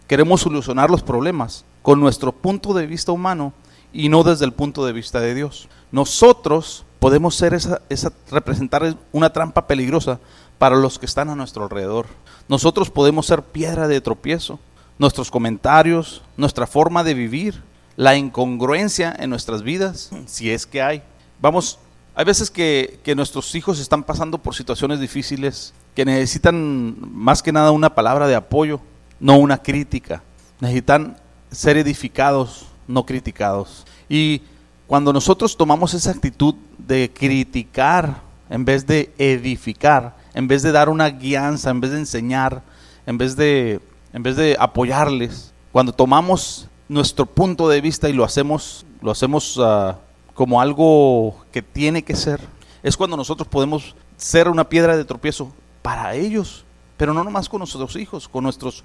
queremos 0.06 0.40
solucionar 0.40 0.90
los 0.90 1.02
problemas 1.02 1.64
con 1.82 2.00
nuestro 2.00 2.32
punto 2.32 2.74
de 2.74 2.86
vista 2.86 3.12
humano 3.12 3.52
y 3.96 4.10
no 4.10 4.22
desde 4.22 4.44
el 4.44 4.52
punto 4.52 4.84
de 4.84 4.92
vista 4.92 5.20
de 5.20 5.34
Dios. 5.34 5.68
Nosotros 5.90 6.84
podemos 6.98 7.34
ser 7.34 7.54
esa, 7.54 7.80
esa 7.88 8.12
representar 8.30 8.94
una 9.10 9.32
trampa 9.32 9.66
peligrosa 9.66 10.20
para 10.58 10.76
los 10.76 10.98
que 10.98 11.06
están 11.06 11.30
a 11.30 11.34
nuestro 11.34 11.64
alrededor. 11.64 12.06
Nosotros 12.46 12.90
podemos 12.90 13.26
ser 13.26 13.42
piedra 13.42 13.88
de 13.88 14.02
tropiezo. 14.02 14.60
Nuestros 14.98 15.30
comentarios, 15.30 16.22
nuestra 16.36 16.66
forma 16.66 17.04
de 17.04 17.14
vivir, 17.14 17.62
la 17.96 18.16
incongruencia 18.16 19.14
en 19.18 19.30
nuestras 19.30 19.62
vidas, 19.62 20.10
si 20.26 20.50
es 20.50 20.66
que 20.66 20.82
hay. 20.82 21.02
Vamos, 21.40 21.78
hay 22.14 22.24
veces 22.24 22.50
que, 22.50 23.00
que, 23.02 23.14
nuestros 23.14 23.54
hijos 23.54 23.78
están 23.78 24.02
pasando 24.02 24.38
por 24.38 24.54
situaciones 24.54 25.00
difíciles, 25.00 25.74
que 25.94 26.04
necesitan 26.04 26.96
más 27.00 27.42
que 27.42 27.52
nada 27.52 27.70
una 27.70 27.94
palabra 27.94 28.26
de 28.26 28.34
apoyo, 28.34 28.80
no 29.20 29.38
una 29.38 29.58
crítica. 29.58 30.22
Necesitan 30.60 31.18
ser 31.50 31.76
edificados, 31.76 32.66
no 32.88 33.04
criticados. 33.04 33.86
Y 34.08 34.42
cuando 34.86 35.12
nosotros 35.12 35.56
tomamos 35.56 35.94
esa 35.94 36.10
actitud 36.10 36.54
de 36.78 37.10
criticar 37.12 38.22
en 38.48 38.64
vez 38.64 38.86
de 38.86 39.12
edificar, 39.18 40.16
en 40.34 40.46
vez 40.46 40.62
de 40.62 40.72
dar 40.72 40.88
una 40.88 41.08
guianza, 41.08 41.70
en 41.70 41.80
vez 41.80 41.90
de 41.90 41.98
enseñar, 41.98 42.62
en 43.06 43.18
vez 43.18 43.36
de, 43.36 43.80
en 44.12 44.22
vez 44.22 44.36
de 44.36 44.56
apoyarles, 44.58 45.52
cuando 45.72 45.92
tomamos 45.92 46.68
nuestro 46.88 47.26
punto 47.26 47.68
de 47.68 47.80
vista 47.80 48.08
y 48.08 48.12
lo 48.12 48.24
hacemos, 48.24 48.86
lo 49.02 49.10
hacemos 49.10 49.56
uh, 49.56 49.94
como 50.34 50.60
algo 50.60 51.44
que 51.50 51.62
tiene 51.62 52.02
que 52.02 52.14
ser, 52.14 52.40
es 52.82 52.96
cuando 52.96 53.16
nosotros 53.16 53.48
podemos 53.48 53.96
ser 54.16 54.48
una 54.48 54.68
piedra 54.68 54.96
de 54.96 55.04
tropiezo 55.04 55.52
para 55.82 56.14
ellos, 56.14 56.64
pero 56.96 57.12
no 57.12 57.24
nomás 57.24 57.48
con 57.48 57.58
nuestros 57.58 57.96
hijos, 57.96 58.28
con 58.28 58.44
nuestros, 58.44 58.84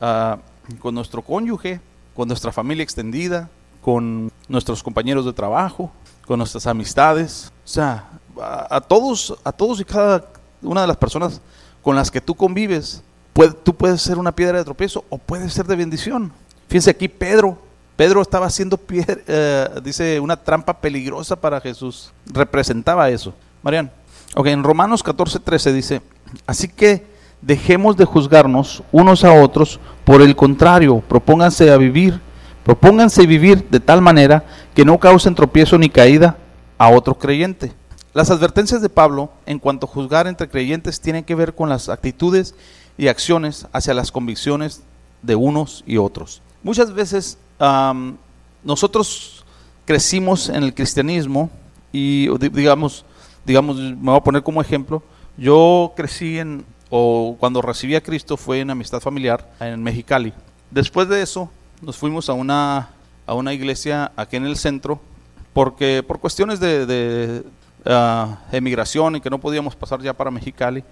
uh, 0.00 0.36
con 0.78 0.94
nuestro 0.94 1.22
cónyuge, 1.22 1.80
con 2.14 2.28
nuestra 2.28 2.52
familia 2.52 2.82
extendida, 2.82 3.48
con 3.80 4.30
nuestros 4.48 4.82
compañeros 4.82 5.24
de 5.24 5.32
trabajo, 5.32 5.90
con 6.26 6.38
nuestras 6.38 6.66
amistades, 6.66 7.52
o 7.64 7.68
sea, 7.68 8.08
a, 8.40 8.80
todos, 8.80 9.36
a 9.44 9.52
todos 9.52 9.80
y 9.80 9.84
cada 9.84 10.24
una 10.62 10.82
de 10.82 10.86
las 10.86 10.96
personas 10.96 11.40
con 11.82 11.96
las 11.96 12.10
que 12.10 12.20
tú 12.20 12.34
convives, 12.34 13.02
puede, 13.32 13.52
tú 13.52 13.74
puedes 13.74 14.02
ser 14.02 14.18
una 14.18 14.32
piedra 14.32 14.58
de 14.58 14.64
tropiezo 14.64 15.04
o 15.08 15.18
puedes 15.18 15.52
ser 15.52 15.66
de 15.66 15.76
bendición. 15.76 16.32
Fíjense 16.68 16.90
aquí 16.90 17.08
Pedro, 17.08 17.58
Pedro 17.96 18.22
estaba 18.22 18.46
haciendo, 18.46 18.76
piedra, 18.76 19.16
eh, 19.26 19.68
dice, 19.82 20.20
una 20.20 20.36
trampa 20.36 20.72
peligrosa 20.80 21.36
para 21.36 21.60
Jesús. 21.60 22.12
Representaba 22.26 23.10
eso. 23.10 23.34
Marian, 23.62 23.90
ok, 24.34 24.46
en 24.46 24.64
Romanos 24.64 25.02
14, 25.02 25.40
13 25.40 25.72
dice, 25.72 26.02
así 26.46 26.68
que 26.68 27.04
dejemos 27.42 27.96
de 27.96 28.04
juzgarnos 28.04 28.82
unos 28.92 29.24
a 29.24 29.32
otros, 29.32 29.80
por 30.10 30.22
el 30.22 30.34
contrario, 30.34 31.04
propónganse 31.06 31.70
a 31.70 31.76
vivir, 31.76 32.20
propónganse 32.64 33.28
vivir 33.28 33.68
de 33.70 33.78
tal 33.78 34.02
manera 34.02 34.44
que 34.74 34.84
no 34.84 34.98
causen 34.98 35.36
tropiezo 35.36 35.78
ni 35.78 35.88
caída 35.88 36.36
a 36.78 36.90
otro 36.90 37.16
creyente. 37.16 37.72
Las 38.12 38.28
advertencias 38.32 38.82
de 38.82 38.88
Pablo 38.88 39.30
en 39.46 39.60
cuanto 39.60 39.86
a 39.86 39.88
juzgar 39.88 40.26
entre 40.26 40.48
creyentes 40.48 41.00
tienen 41.00 41.22
que 41.22 41.36
ver 41.36 41.54
con 41.54 41.68
las 41.68 41.88
actitudes 41.88 42.56
y 42.98 43.06
acciones 43.06 43.68
hacia 43.72 43.94
las 43.94 44.10
convicciones 44.10 44.82
de 45.22 45.36
unos 45.36 45.84
y 45.86 45.96
otros. 45.96 46.42
Muchas 46.64 46.92
veces 46.92 47.38
nosotros 48.64 49.44
crecimos 49.84 50.48
en 50.48 50.64
el 50.64 50.74
cristianismo 50.74 51.50
y 51.92 52.36
digamos, 52.48 53.04
digamos, 53.46 53.76
me 53.76 54.10
voy 54.10 54.16
a 54.16 54.24
poner 54.24 54.42
como 54.42 54.60
ejemplo, 54.60 55.04
yo 55.36 55.92
crecí 55.94 56.40
en, 56.40 56.64
o 56.90 57.36
cuando 57.38 57.62
recibí 57.62 57.94
a 57.94 58.02
Cristo 58.02 58.36
fue 58.36 58.60
en 58.60 58.70
amistad 58.70 59.00
familiar 59.00 59.48
en 59.60 59.82
Mexicali. 59.82 60.32
Después 60.70 61.08
de 61.08 61.22
eso 61.22 61.50
nos 61.80 61.96
fuimos 61.96 62.28
a 62.28 62.32
una, 62.32 62.90
a 63.26 63.34
una 63.34 63.54
iglesia 63.54 64.12
aquí 64.16 64.36
en 64.36 64.44
el 64.44 64.56
centro 64.56 65.00
porque 65.52 66.02
por 66.06 66.20
cuestiones 66.20 66.60
de, 66.60 66.86
de, 66.86 67.44
uh, 67.86 68.36
emigración 68.52 69.16
y 69.16 69.20
que 69.20 69.30
no 69.30 69.38
podíamos 69.38 69.74
pasar 69.74 70.00
ya 70.02 70.12
para 70.12 70.30
Mexicali, 70.30 70.84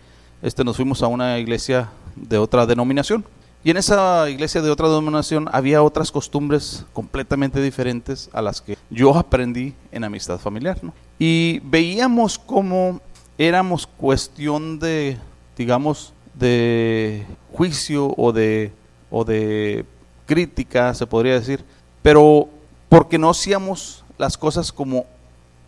este, 0.42 0.64
nos 0.64 0.76
fuimos 0.76 1.02
a 1.02 1.08
una 1.08 1.38
iglesia 1.38 1.90
de 2.16 2.38
otra 2.38 2.66
denominación. 2.66 3.24
Y 3.64 3.70
en 3.70 3.76
esa 3.76 4.30
iglesia 4.30 4.62
de 4.62 4.70
otra 4.70 4.88
denominación 4.88 5.48
había 5.52 5.82
otras 5.82 6.12
costumbres 6.12 6.86
completamente 6.92 7.60
diferentes 7.60 8.30
a 8.32 8.40
las 8.40 8.60
que 8.60 8.78
yo 8.88 9.16
aprendí 9.16 9.74
en 9.90 10.04
amistad 10.04 10.38
familiar. 10.38 10.78
¿no? 10.82 10.92
Y 11.18 11.60
veíamos 11.64 12.38
cómo 12.38 13.00
éramos 13.36 13.86
cuestión 13.86 14.78
de, 14.78 15.18
digamos, 15.58 16.14
de 16.34 17.26
juicio 17.52 18.14
o 18.16 18.32
de, 18.32 18.72
o 19.10 19.24
de 19.24 19.84
crítica, 20.24 20.94
se 20.94 21.06
podría 21.06 21.34
decir, 21.34 21.64
pero 22.00 22.48
porque 22.88 23.18
no 23.18 23.28
hacíamos 23.28 24.04
las 24.16 24.38
cosas 24.38 24.72
como 24.72 25.04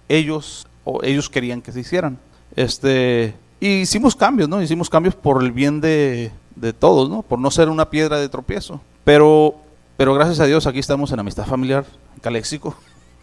ellos 0.08 0.66
o 0.84 1.02
ellos 1.02 1.28
querían 1.28 1.60
que 1.60 1.72
se 1.72 1.80
hicieran. 1.80 2.18
Este, 2.56 3.34
y 3.60 3.80
hicimos 3.80 4.16
cambios, 4.16 4.48
¿no? 4.48 4.62
Hicimos 4.62 4.88
cambios 4.88 5.14
por 5.14 5.42
el 5.42 5.52
bien 5.52 5.80
de, 5.80 6.32
de 6.56 6.72
todos, 6.72 7.10
¿no? 7.10 7.22
Por 7.22 7.38
no 7.38 7.50
ser 7.50 7.68
una 7.68 7.90
piedra 7.90 8.18
de 8.18 8.28
tropiezo. 8.28 8.80
Pero, 9.04 9.56
pero 9.96 10.14
gracias 10.14 10.40
a 10.40 10.46
Dios 10.46 10.66
aquí 10.66 10.78
estamos 10.78 11.12
en 11.12 11.20
amistad 11.20 11.46
familiar, 11.46 11.84
Caléxico. 12.20 12.76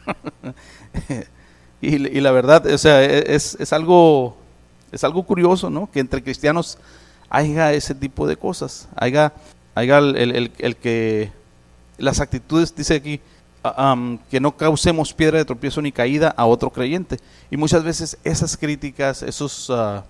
y, 1.82 1.96
y, 1.96 2.22
la 2.22 2.32
verdad, 2.32 2.66
o 2.68 2.78
sea, 2.78 3.04
e, 3.04 3.36
es, 3.36 3.58
es, 3.60 3.74
algo, 3.74 4.38
es 4.92 5.04
algo 5.04 5.24
curioso, 5.24 5.70
¿no? 5.70 5.90
Que 5.92 6.00
entre 6.00 6.24
cristianos 6.24 6.78
haya 7.30 7.74
ese 7.74 7.94
tipo 7.96 8.28
de 8.28 8.38
cosas. 8.38 8.88
Haya, 8.96 9.34
haya 9.76 9.98
el, 10.00 10.52
el, 10.58 10.76
que 10.78 11.32
las 11.98 12.20
actitudes, 12.20 12.76
dice 12.76 12.96
aquí, 12.96 13.22
um, 13.78 14.18
que 14.30 14.40
no 14.40 14.56
causemos 14.56 15.14
piedra 15.14 15.38
de 15.38 15.46
tropiezo 15.46 15.82
ni 15.82 15.92
caída 15.92 16.34
a 16.38 16.46
otro 16.46 16.72
creyente. 16.72 17.18
Y 17.52 17.58
muchas 17.58 17.84
veces 17.84 18.18
esas 18.24 18.58
críticas, 18.58 19.24
esos, 19.24 19.70
uh, 19.70 20.02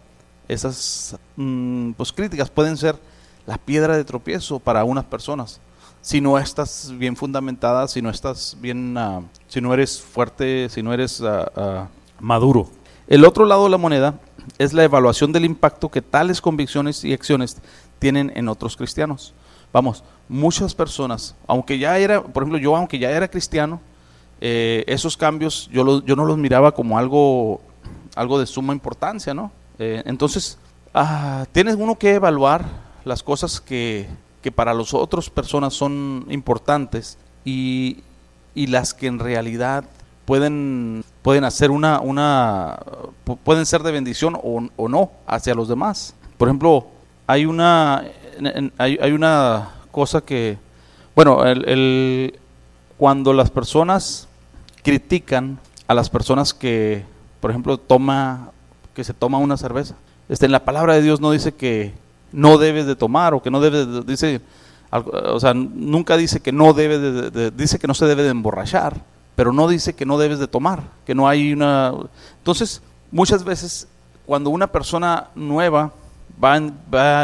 esas 0.48 1.18
um, 1.38 1.94
pues, 1.94 2.12
críticas 2.12 2.50
pueden 2.50 2.78
ser 2.78 2.96
la 3.46 3.58
piedra 3.58 3.96
de 3.96 4.04
tropiezo 4.04 4.60
para 4.60 4.84
unas 4.84 5.06
personas. 5.06 5.60
Si 6.02 6.22
no 6.22 6.38
estás 6.38 6.94
bien 6.98 7.16
fundamentada, 7.16 7.88
si 7.88 8.02
no 8.02 8.10
estás 8.10 8.56
bien, 8.62 8.96
uh, 8.98 9.24
si 9.48 9.60
no 9.60 9.74
eres 9.74 10.02
fuerte, 10.02 10.70
si 10.70 10.84
no 10.84 10.94
eres 10.94 11.20
uh, 11.20 11.88
maduro. 12.20 12.70
El 13.08 13.26
otro 13.26 13.46
lado 13.46 13.64
de 13.64 13.70
la 13.70 13.78
moneda 13.78 14.20
es 14.58 14.74
la 14.74 14.84
evaluación 14.84 15.32
del 15.32 15.46
impacto 15.46 15.90
que 15.90 16.02
tales 16.02 16.42
convicciones 16.42 17.04
y 17.04 17.14
acciones 17.14 17.58
tienen 18.00 18.32
en 18.36 18.48
otros 18.50 18.78
cristianos. 18.78 19.34
Vamos, 19.74 20.04
muchas 20.30 20.74
personas, 20.74 21.36
aunque 21.48 21.78
ya 21.78 21.98
era, 21.98 22.22
por 22.22 22.44
ejemplo, 22.44 22.58
yo 22.58 22.76
aunque 22.76 23.00
ya 23.00 23.12
era 23.12 23.28
cristiano, 23.28 23.82
eh, 24.40 24.84
esos 24.88 25.18
cambios 25.18 25.70
yo, 25.72 25.84
lo, 25.84 26.04
yo 26.06 26.16
no 26.16 26.26
los 26.26 26.38
miraba 26.38 26.72
como 26.72 26.98
algo, 26.98 27.62
algo 28.16 28.40
de 28.40 28.46
suma 28.46 28.74
importancia, 28.74 29.34
¿no? 29.34 29.52
Eh, 29.80 30.04
entonces, 30.06 30.58
ah, 30.94 31.46
tienes 31.52 31.76
uno 31.76 31.98
que 31.98 32.14
evaluar 32.14 32.66
las 33.04 33.24
cosas 33.24 33.62
que, 33.62 34.08
que 34.42 34.52
para 34.52 34.74
las 34.74 34.94
otras 34.94 35.30
personas 35.30 35.74
son 35.74 36.26
importantes 36.30 37.18
y, 37.46 38.04
y, 38.54 38.68
las 38.68 38.94
que 38.94 39.08
en 39.08 39.20
realidad 39.20 39.86
pueden, 40.28 41.06
pueden 41.22 41.46
hacer 41.46 41.72
una, 41.72 42.02
una, 42.02 42.78
pueden 43.46 43.66
ser 43.66 43.82
de 43.82 43.94
bendición 43.94 44.36
o, 44.36 44.68
o 44.76 44.90
no 44.90 45.12
hacia 45.26 45.56
los 45.56 45.70
demás. 45.70 46.14
Por 46.38 46.50
ejemplo, 46.50 46.86
hay 47.26 47.46
una, 47.46 48.04
hay, 48.78 49.00
hay 49.02 49.12
una 49.14 49.70
cosa 49.90 50.20
que, 50.20 50.58
bueno, 51.16 51.46
el, 51.46 52.38
cuando 52.98 53.32
las 53.32 53.50
personas 53.50 54.28
critican 54.84 55.60
a 55.88 55.94
las 55.94 56.10
personas 56.10 56.54
que, 56.54 57.06
por 57.40 57.50
ejemplo, 57.50 57.78
toma, 57.78 58.52
que 58.94 59.06
se 59.06 59.14
toma 59.14 59.38
una 59.38 59.56
cerveza. 59.56 59.96
Este, 60.28 60.46
en 60.46 60.52
la 60.52 60.66
palabra 60.66 60.96
de 60.96 61.04
Dios 61.04 61.22
no 61.22 61.32
dice 61.32 61.54
que 61.54 61.94
no 62.34 62.58
debes 62.58 62.86
de 62.86 62.98
tomar 62.98 63.34
o 63.34 63.42
que 63.42 63.50
no 63.50 63.62
debes 63.62 63.88
de, 63.88 64.02
dice, 64.02 64.42
o 64.92 65.40
sea, 65.40 65.54
nunca 65.54 66.18
dice 66.18 66.42
que 66.42 66.52
no 66.52 66.74
debes 66.74 67.32
de, 67.32 67.52
dice 67.52 67.80
que 67.80 67.88
no 67.88 67.94
se 67.94 68.06
debe 68.08 68.24
de 68.24 68.30
emborrachar, 68.30 69.02
pero 69.38 69.54
no 69.54 69.68
dice 69.68 69.94
que 69.94 70.04
no 70.04 70.18
debes 70.18 70.40
de 70.40 70.48
tomar, 70.48 70.82
que 71.06 71.14
no 71.14 71.28
hay 71.28 71.54
una... 71.54 71.94
Entonces, 72.40 72.82
muchas 73.12 73.44
veces 73.44 73.88
cuando 74.26 74.50
una 74.50 74.66
persona 74.66 75.28
nueva 75.36 75.94
va, 76.44 76.60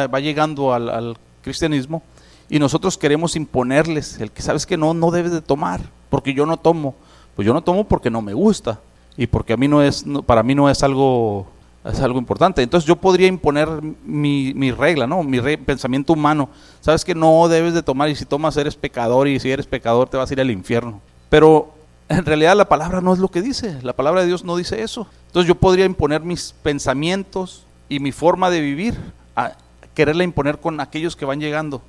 va, 0.07 0.19
llegando 0.19 0.75
al, 0.75 0.89
al, 0.89 1.17
cristianismo 1.41 2.03
y 2.49 2.59
nosotros 2.59 2.99
queremos 2.99 3.35
imponerles 3.35 4.21
el 4.21 4.29
que 4.29 4.43
sabes 4.43 4.67
que 4.67 4.77
no, 4.77 4.93
no 4.93 5.09
debes 5.09 5.31
de 5.31 5.41
tomar, 5.41 5.81
porque 6.11 6.35
yo 6.35 6.45
no 6.45 6.57
tomo, 6.57 6.93
pues 7.35 7.47
yo 7.47 7.53
no 7.53 7.63
tomo 7.63 7.85
porque 7.85 8.11
no 8.11 8.21
me 8.21 8.35
gusta 8.35 8.79
y 9.17 9.25
porque 9.25 9.53
a 9.53 9.57
mí 9.57 9.67
no 9.67 9.81
es, 9.81 10.05
para 10.27 10.43
mí 10.43 10.53
no 10.53 10.69
es 10.69 10.83
algo 10.83 11.47
es 11.83 11.99
algo 11.99 12.19
importante. 12.19 12.61
Entonces 12.61 12.87
yo 12.87 12.95
podría 12.95 13.27
imponer 13.27 13.67
mi, 14.05 14.53
mi 14.53 14.71
regla, 14.71 15.07
¿no? 15.07 15.23
Mi 15.23 15.41
pensamiento 15.57 16.13
humano. 16.13 16.47
Sabes 16.79 17.03
que 17.03 17.15
no 17.15 17.47
debes 17.47 17.73
de 17.73 17.81
tomar 17.81 18.07
y 18.09 18.15
si 18.15 18.23
tomas 18.23 18.55
eres 18.55 18.75
pecador 18.75 19.27
y 19.27 19.39
si 19.39 19.49
eres 19.49 19.65
pecador 19.65 20.09
te 20.09 20.15
vas 20.15 20.29
a 20.29 20.33
ir 20.33 20.41
al 20.41 20.51
infierno. 20.51 21.01
Pero 21.27 21.73
en 22.09 22.25
realidad 22.25 22.55
la 22.55 22.69
palabra 22.69 23.01
no 23.01 23.13
es 23.13 23.19
lo 23.19 23.29
que 23.29 23.41
dice. 23.41 23.79
La 23.81 23.93
palabra 23.93 24.21
de 24.21 24.27
Dios 24.27 24.43
no 24.43 24.55
dice 24.55 24.81
eso. 24.81 25.07
Entonces 25.27 25.47
yo 25.47 25.55
podría 25.55 25.85
imponer 25.85 26.21
mis 26.21 26.53
pensamientos 26.63 27.65
y 27.89 27.99
mi 27.99 28.11
forma 28.11 28.49
de 28.49 28.61
vivir, 28.61 28.95
a 29.35 29.53
quererla 29.93 30.23
imponer 30.23 30.59
con 30.59 30.79
aquellos 30.79 31.15
que 31.15 31.25
van 31.25 31.39
llegando. 31.39 31.81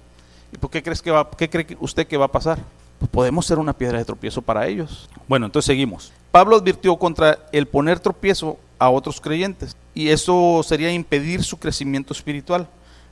¿Y 0.53 0.59
por 0.59 0.71
qué 0.71 0.83
crees 0.83 1.03
que 1.03 1.11
va, 1.11 1.31
qué 1.31 1.49
cree 1.49 1.77
usted 1.81 2.07
que 2.07 2.17
va 2.17 2.27
a 2.27 2.33
pasar? 2.33 2.59
Pues 2.99 3.11
podemos 3.11 3.47
ser 3.47 3.59
una 3.59 3.73
piedra 3.73 3.99
de 3.99 4.05
tropiezo 4.05 4.41
para 4.43 4.67
ellos. 4.67 5.09
Bueno, 5.29 5.47
entonces 5.47 5.67
seguimos. 5.67 6.13
Pablo 6.31 6.57
advirtió 6.57 6.97
contra 6.97 7.39
el 7.53 7.67
poner 7.67 8.01
tropiezo 8.01 8.59
a 8.79 8.91
otros 8.91 9.21
creyentes 9.21 9.77
y 9.95 10.09
eso 10.09 10.63
sería 10.65 10.93
impedir 10.93 11.43
su 11.43 11.59
crecimiento 11.59 12.13
espiritual 12.13 12.69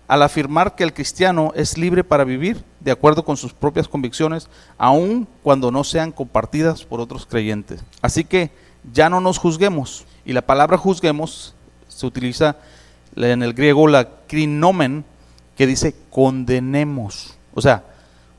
al 0.09 0.23
afirmar 0.23 0.75
que 0.75 0.85
el 0.85 0.92
cristiano 0.92 1.52
es 1.54 1.78
libre 1.78 2.04
para 2.04 2.25
vivir 2.25 2.64
de 2.82 2.90
acuerdo 2.90 3.24
con 3.24 3.36
sus 3.36 3.52
propias 3.52 3.88
convicciones, 3.88 4.48
aun 4.78 5.28
cuando 5.42 5.70
no 5.70 5.84
sean 5.84 6.12
compartidas 6.12 6.84
por 6.84 7.00
otros 7.00 7.26
creyentes. 7.26 7.84
Así 8.00 8.24
que 8.24 8.50
ya 8.92 9.08
no 9.08 9.20
nos 9.20 9.38
juzguemos. 9.38 10.04
Y 10.24 10.32
la 10.32 10.42
palabra 10.42 10.78
juzguemos 10.78 11.54
se 11.88 12.06
utiliza 12.06 12.56
en 13.16 13.42
el 13.42 13.54
griego 13.54 13.86
la 13.86 14.08
crinomen, 14.26 15.04
que 15.56 15.66
dice 15.66 15.94
condenemos. 16.10 17.36
O 17.54 17.60
sea, 17.60 17.84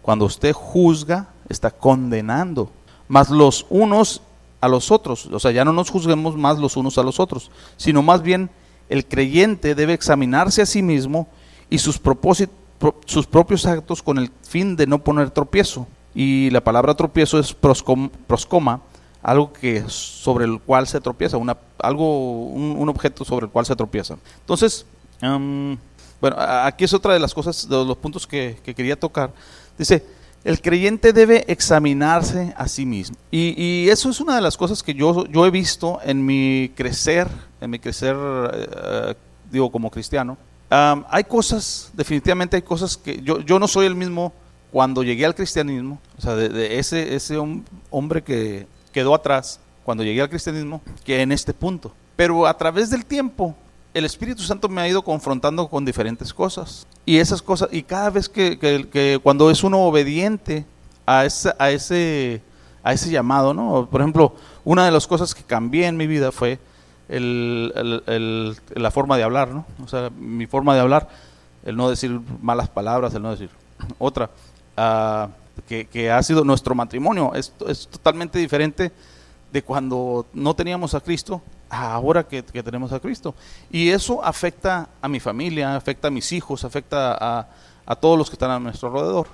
cuando 0.01 0.25
usted 0.25 0.51
juzga, 0.53 1.29
está 1.47 1.71
condenando. 1.71 2.71
Mas 3.07 3.29
los 3.29 3.65
unos 3.69 4.21
a 4.59 4.67
los 4.67 4.91
otros. 4.91 5.27
O 5.27 5.39
sea, 5.39 5.51
ya 5.51 5.63
no 5.63 5.73
nos 5.73 5.89
juzguemos 5.89 6.35
más 6.35 6.57
los 6.57 6.75
unos 6.75 6.97
a 6.97 7.03
los 7.03 7.19
otros, 7.19 7.51
sino 7.77 8.01
más 8.01 8.21
bien 8.21 8.50
el 8.89 9.05
creyente 9.05 9.75
debe 9.75 9.93
examinarse 9.93 10.62
a 10.62 10.65
sí 10.65 10.81
mismo 10.81 11.27
y 11.69 11.77
sus, 11.77 12.00
propósitos, 12.00 12.55
sus 13.06 13.27
propios 13.27 13.65
actos 13.65 14.01
con 14.01 14.18
el 14.18 14.32
fin 14.42 14.75
de 14.75 14.88
no 14.88 15.03
poner 15.03 15.32
tropiezo. 15.32 15.88
Y 16.15 16.50
la 16.51 16.63
palabra 16.63 16.94
tropiezo 16.94 17.39
es 17.39 17.53
proscoma, 17.53 18.82
algo 19.22 19.51
que 19.53 19.84
sobre 19.88 20.46
el 20.46 20.60
cual 20.60 20.88
se 20.88 21.01
tropieza, 21.01 21.38
una, 21.38 21.58
algo, 21.80 22.48
un, 22.50 22.88
objeto 22.89 23.25
sobre 23.25 23.46
el 23.46 23.51
cual 23.51 23.65
se 23.65 23.75
tropieza. 23.75 24.18
Entonces, 24.42 24.86
bueno, 25.22 26.36
aquí 26.38 26.84
es 26.84 26.94
otra 26.94 27.13
de 27.13 27.20
las 27.20 27.34
cosas, 27.34 27.68
de 27.68 27.86
los 27.86 27.98
puntos 27.98 28.27
que, 28.27 28.60
que 28.63 28.75
quería 28.75 29.00
tocar. 29.00 29.32
Dice, 29.77 30.06
el 30.44 30.62
creyente 30.62 31.13
debe 31.13 31.46
examinarse 31.48 32.53
a 32.58 32.68
sí 32.68 32.86
mismo. 32.86 33.15
Y, 33.32 33.88
eso 33.89 34.10
es 34.10 34.20
una 34.20 34.36
de 34.36 34.42
las 34.42 34.58
cosas 34.58 34.84
que 34.84 34.94
yo, 34.94 35.25
yo 35.27 35.46
he 35.46 35.51
visto 35.51 36.00
en 36.03 36.25
mi 36.25 36.72
crecer, 36.75 37.27
en 37.62 37.70
mi 37.70 37.80
crecer, 37.80 38.15
eh, 38.53 39.15
digo, 39.51 39.72
como 39.72 39.89
cristiano. 39.89 40.38
Hay 40.74 41.24
cosas, 41.25 41.92
definitivamente 41.94 42.56
hay 42.56 42.62
cosas 42.62 42.98
que 42.98 43.22
yo, 43.22 43.39
yo 43.42 43.60
no 43.60 43.68
soy 43.68 43.86
el 43.86 43.96
mismo 43.96 44.34
cuando 44.72 45.03
llegué 45.03 45.26
al 45.26 45.36
cristianismo, 45.36 46.00
o 46.17 46.21
sea, 46.21 46.36
de, 46.36 46.80
ese, 46.80 47.15
ese 47.15 47.38
hombre 47.91 48.24
que 48.24 48.65
quedó 48.91 49.13
atrás 49.13 49.60
cuando 49.86 50.04
llegué 50.04 50.21
al 50.21 50.30
cristianismo, 50.30 50.82
que 51.04 51.21
en 51.21 51.32
este 51.32 51.54
punto. 51.54 51.93
Pero 52.15 52.47
a 52.47 52.58
través 52.58 52.89
del 52.89 53.06
tiempo, 53.06 53.56
el 53.93 54.06
Espíritu 54.06 54.41
Santo 54.41 54.67
me 54.69 54.82
ha 54.82 54.88
ido 54.88 55.04
confrontando 55.04 55.67
con 55.67 55.86
diferentes 55.86 56.34
cosas. 56.34 56.88
Y 57.06 57.17
esas 57.17 57.41
cosas, 57.41 57.69
y 57.71 57.84
cada 57.84 58.10
vez 58.10 58.28
que, 58.28 59.19
cuando 59.21 59.52
es 59.52 59.63
uno 59.63 59.82
obediente 59.82 60.65
a 61.06 61.26
ese, 61.26 61.54
a 61.60 61.69
ese, 61.69 62.41
a 62.82 62.93
ese 62.93 63.12
llamado, 63.12 63.54
¿no? 63.54 63.88
Por 63.91 64.02
ejemplo, 64.02 64.36
una 64.63 64.86
de 64.86 64.91
las 64.91 65.06
cosas 65.06 65.36
que 65.36 65.43
cambié 65.43 65.86
en 65.86 65.97
mi 65.97 66.08
vida 66.08 66.32
fue 66.32 66.58
el, 67.17 68.58
la 68.76 68.91
forma 68.91 69.17
de 69.17 69.23
hablar, 69.23 69.49
¿no? 69.49 69.65
O 69.84 69.88
sea, 69.88 70.10
mi 70.10 70.45
forma 70.47 70.73
de 70.73 70.82
hablar, 70.82 71.08
el 71.63 71.76
no 71.76 71.89
decir 71.89 72.19
malas 72.41 72.69
palabras, 72.69 73.13
el 73.13 73.21
no 73.21 73.32
decir 73.32 73.49
otra, 73.99 74.30
uh, 74.78 75.30
que, 75.67 75.86
que, 75.86 76.12
ha 76.12 76.21
sido 76.23 76.43
nuestro 76.43 76.76
matrimonio. 76.76 77.34
Es, 77.36 77.54
totalmente 77.89 78.39
diferente 78.39 78.91
de 79.52 79.62
cuando 79.62 80.26
no 80.34 80.56
teníamos 80.56 80.95
a 80.95 81.02
Cristo 81.02 81.41
ahora 81.69 82.23
que, 82.23 82.41
tenemos 82.41 82.91
a 82.91 82.99
Cristo. 82.99 83.36
Y 83.71 83.89
eso 83.89 84.23
afecta 84.23 84.89
a 85.02 85.08
mi 85.08 85.19
familia, 85.19 85.76
afecta 85.76 86.08
a 86.08 86.12
mis 86.12 86.32
hijos, 86.32 86.63
afecta 86.63 87.45
a, 87.86 87.95
todos 87.95 88.17
los 88.17 88.30
que 88.30 88.36
están 88.36 88.52
a 88.52 88.60
nuestro 88.60 88.89
alrededor. 88.89 89.28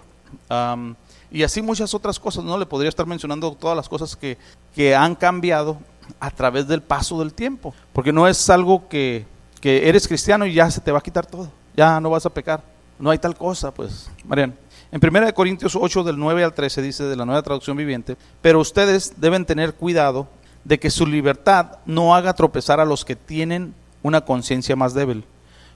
y 1.31 1.43
así 1.43 1.61
muchas 1.61 1.93
otras 1.93 2.19
cosas, 2.19 2.43
¿no? 2.43 2.57
Le 2.57 2.65
podría 2.65 2.89
estar 2.89 3.05
mencionando 3.05 3.51
todas 3.53 3.75
las 3.75 3.87
cosas 3.87 4.15
que, 4.15 4.37
que 4.75 4.95
han 4.95 5.15
cambiado 5.15 5.77
a 6.19 6.31
través 6.31 6.67
del 6.67 6.81
paso 6.81 7.19
del 7.19 7.33
tiempo. 7.33 7.73
Porque 7.93 8.13
no 8.13 8.27
es 8.27 8.49
algo 8.49 8.87
que, 8.87 9.25
que 9.61 9.89
eres 9.89 10.07
cristiano 10.07 10.45
y 10.45 10.53
ya 10.53 10.69
se 10.71 10.81
te 10.81 10.91
va 10.91 10.99
a 10.99 11.01
quitar 11.01 11.25
todo. 11.25 11.51
Ya 11.75 11.99
no 11.99 12.09
vas 12.09 12.25
a 12.25 12.29
pecar. 12.29 12.63
No 12.97 13.09
hay 13.09 13.17
tal 13.17 13.35
cosa, 13.35 13.73
pues, 13.73 14.09
Mariano. 14.25 14.53
En 14.91 14.99
1 15.01 15.33
Corintios 15.33 15.75
8, 15.75 16.03
del 16.03 16.17
9 16.17 16.43
al 16.43 16.53
13, 16.53 16.81
dice 16.81 17.03
de 17.03 17.15
la 17.15 17.25
nueva 17.25 17.43
traducción 17.43 17.77
viviente, 17.77 18.17
pero 18.41 18.59
ustedes 18.59 19.13
deben 19.17 19.45
tener 19.45 19.75
cuidado 19.75 20.27
de 20.63 20.79
que 20.79 20.89
su 20.89 21.05
libertad 21.05 21.77
no 21.85 22.15
haga 22.15 22.33
tropezar 22.33 22.79
a 22.79 22.85
los 22.85 23.05
que 23.05 23.15
tienen 23.15 23.75
una 24.01 24.21
conciencia 24.21 24.75
más 24.75 24.93
débil. 24.93 25.25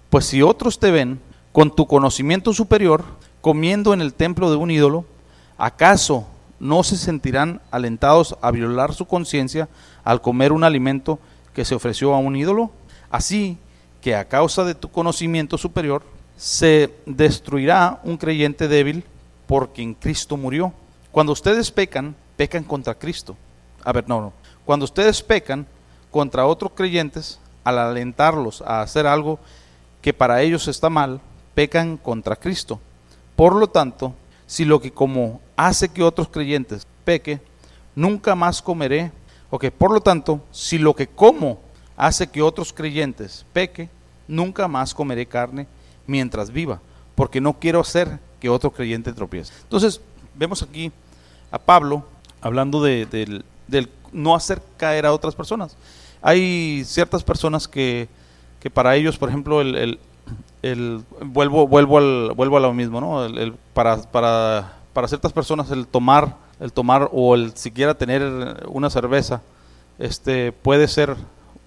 Pues 0.09 0.25
si 0.25 0.41
otros 0.41 0.79
te 0.79 0.91
ven 0.91 1.19
con 1.51 1.75
tu 1.75 1.85
conocimiento 1.85 2.53
superior 2.53 3.03
comiendo 3.39 3.93
en 3.93 4.01
el 4.01 4.13
templo 4.13 4.49
de 4.49 4.57
un 4.57 4.71
ídolo, 4.71 5.05
¿acaso 5.57 6.27
no 6.59 6.83
se 6.83 6.97
sentirán 6.97 7.61
alentados 7.71 8.37
a 8.41 8.51
violar 8.51 8.93
su 8.93 9.05
conciencia 9.05 9.69
al 10.03 10.21
comer 10.21 10.51
un 10.51 10.63
alimento 10.63 11.19
que 11.53 11.65
se 11.65 11.75
ofreció 11.75 12.13
a 12.13 12.19
un 12.19 12.35
ídolo? 12.35 12.71
Así 13.09 13.57
que 14.01 14.15
a 14.15 14.27
causa 14.27 14.63
de 14.63 14.75
tu 14.75 14.89
conocimiento 14.89 15.57
superior 15.57 16.03
se 16.35 16.93
destruirá 17.05 18.01
un 18.03 18.17
creyente 18.17 18.67
débil 18.67 19.03
porque 19.47 19.81
en 19.81 19.93
Cristo 19.93 20.35
murió. 20.37 20.73
Cuando 21.11 21.31
ustedes 21.31 21.71
pecan, 21.71 22.15
pecan 22.35 22.63
contra 22.63 22.95
Cristo. 22.95 23.35
A 23.83 23.91
ver, 23.91 24.07
no, 24.07 24.19
no. 24.19 24.33
Cuando 24.65 24.85
ustedes 24.85 25.21
pecan 25.21 25.67
contra 26.09 26.45
otros 26.45 26.71
creyentes, 26.75 27.39
al 27.63 27.79
alentarlos 27.79 28.61
a 28.61 28.81
hacer 28.81 29.07
algo 29.07 29.39
que 30.01 30.13
para 30.13 30.41
ellos 30.41 30.67
está 30.67 30.89
mal, 30.89 31.21
pecan 31.53 31.97
contra 31.97 32.35
Cristo. 32.35 32.79
Por 33.35 33.55
lo 33.55 33.67
tanto, 33.67 34.13
si 34.45 34.65
lo 34.65 34.81
que 34.81 34.91
como 34.91 35.39
hace 35.55 35.89
que 35.89 36.03
otros 36.03 36.27
creyentes 36.27 36.87
peque, 37.03 37.39
nunca 37.95 38.35
más 38.35 38.61
comeré, 38.61 39.11
o 39.49 39.59
que 39.59 39.71
por 39.71 39.91
lo 39.91 40.01
tanto, 40.01 40.41
si 40.51 40.77
lo 40.77 40.95
que 40.95 41.07
como 41.07 41.59
hace 41.95 42.27
que 42.27 42.41
otros 42.41 42.73
creyentes 42.73 43.45
peque, 43.53 43.89
nunca 44.27 44.67
más 44.67 44.93
comeré 44.93 45.25
carne 45.25 45.67
mientras 46.07 46.51
viva, 46.51 46.81
porque 47.15 47.41
no 47.41 47.59
quiero 47.59 47.79
hacer 47.79 48.19
que 48.39 48.49
otro 48.49 48.71
creyente 48.71 49.13
tropiece. 49.13 49.53
Entonces, 49.63 50.01
vemos 50.35 50.61
aquí 50.63 50.91
a 51.51 51.59
Pablo 51.59 52.05
hablando 52.41 52.81
de, 52.81 53.05
del, 53.05 53.45
del 53.67 53.89
no 54.11 54.35
hacer 54.35 54.61
caer 54.77 55.05
a 55.05 55.13
otras 55.13 55.35
personas. 55.35 55.77
Hay 56.21 56.83
ciertas 56.85 57.23
personas 57.23 57.67
que, 57.67 58.07
que 58.59 58.69
para 58.69 58.95
ellos, 58.95 59.17
por 59.17 59.29
ejemplo, 59.29 59.61
el, 59.61 59.99
el, 60.61 61.03
vuelvo, 61.21 61.67
vuelvo, 61.67 61.97
al, 61.97 62.31
vuelvo 62.35 62.57
a 62.57 62.61
lo 62.61 62.73
mismo, 62.73 63.01
¿no? 63.01 63.25
El, 63.25 63.53
para, 63.73 64.01
para, 64.03 64.73
para 64.93 65.07
ciertas 65.07 65.33
personas 65.33 65.69
el 65.71 65.87
tomar, 65.87 66.37
el 66.59 66.71
tomar 66.71 67.09
o 67.11 67.35
el 67.35 67.55
siquiera 67.57 67.95
tener 67.95 68.23
una 68.67 68.89
cerveza, 68.89 69.41
este, 69.99 70.51
puede 70.51 70.87
ser 70.87 71.15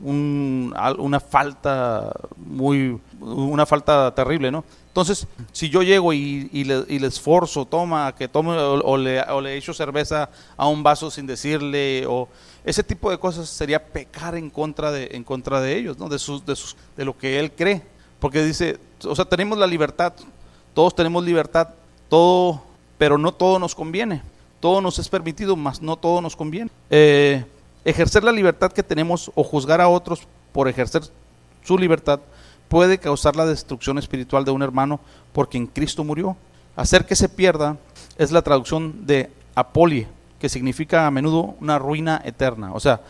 un, 0.01 0.75
una 0.99 1.21
falta 1.21 2.13
muy, 2.37 3.01
una 3.21 3.67
falta 3.67 4.15
terrible, 4.15 4.51
¿no? 4.51 4.65
Entonces, 4.89 5.27
si 5.53 5.69
yo 5.69 5.83
llego 5.83 6.13
y, 6.15 6.65
le, 6.65 7.07
esforzo, 7.07 7.67
toma, 7.67 8.15
que 8.15 8.29
tome 8.29 8.57
o, 8.57 8.97
le, 8.97 9.21
o 9.21 9.41
le 9.43 9.57
echo 9.57 9.75
cerveza 9.75 10.31
a 10.57 10.69
un 10.69 10.83
vaso 10.83 11.11
sin 11.11 11.27
decirle, 11.27 12.07
o 12.09 12.29
ese 12.65 12.83
tipo 12.83 13.11
de 13.11 13.19
cosas 13.19 13.49
sería 13.49 13.85
pecar 13.85 14.37
en 14.37 14.49
contra 14.49 14.91
de, 14.91 15.11
en 15.13 15.23
contra 15.23 15.61
de 15.61 15.77
ellos, 15.77 15.99
¿no? 15.99 16.09
de, 16.09 16.19
sus, 16.19 16.47
de, 16.47 16.57
sus, 16.57 16.77
de 16.97 17.05
lo 17.05 17.17
que 17.17 17.39
él 17.39 17.53
cree. 17.53 17.83
Porque 18.19 18.43
dice, 18.43 18.79
o 19.05 19.15
sea, 19.15 19.27
tenemos 19.27 19.59
la 19.59 19.67
libertad, 19.67 20.15
todos 20.73 20.95
tenemos 20.95 21.23
libertad, 21.23 21.69
todo, 22.09 22.63
pero 22.99 23.19
no 23.19 23.33
todo 23.33 23.59
nos 23.59 23.75
conviene. 23.75 24.23
Todo 24.61 24.81
nos 24.81 24.99
es 24.99 25.09
permitido, 25.09 25.57
mas 25.57 25.83
no 25.83 25.97
todo 25.97 26.21
nos 26.21 26.37
conviene. 26.37 26.71
Eh, 26.91 27.45
ejercer 27.85 28.25
la 28.25 28.33
libertad 28.33 28.73
que 28.73 28.83
tenemos 28.83 29.31
o 29.35 29.45
juzgar 29.45 29.81
a 29.81 29.89
otros 29.89 30.27
por 30.53 30.69
ejercer 30.69 31.03
su 31.63 31.77
libertad, 31.77 32.21
puede 32.69 32.99
causar 32.99 33.37
la 33.37 33.47
destrucción 33.47 33.99
espiritual 33.99 34.45
de 34.45 34.51
un 34.51 34.63
hermano 34.63 35.01
por 35.33 35.49
quien 35.49 35.67
Cristo 35.67 36.05
murió. 36.05 36.37
Hacer 36.75 37.07
que 37.07 37.17
se 37.17 37.29
pierda 37.29 37.77
es 38.19 38.33
la 38.33 38.43
traducción 38.43 39.07
de 39.07 39.31
apolie, 39.55 40.09
que 40.41 40.49
significa 40.49 41.07
a 41.07 41.11
menudo 41.11 41.55
una 41.61 41.79
ruina 41.79 42.21
eterna. 42.25 42.73
O 42.73 42.81
sea, 42.81 43.01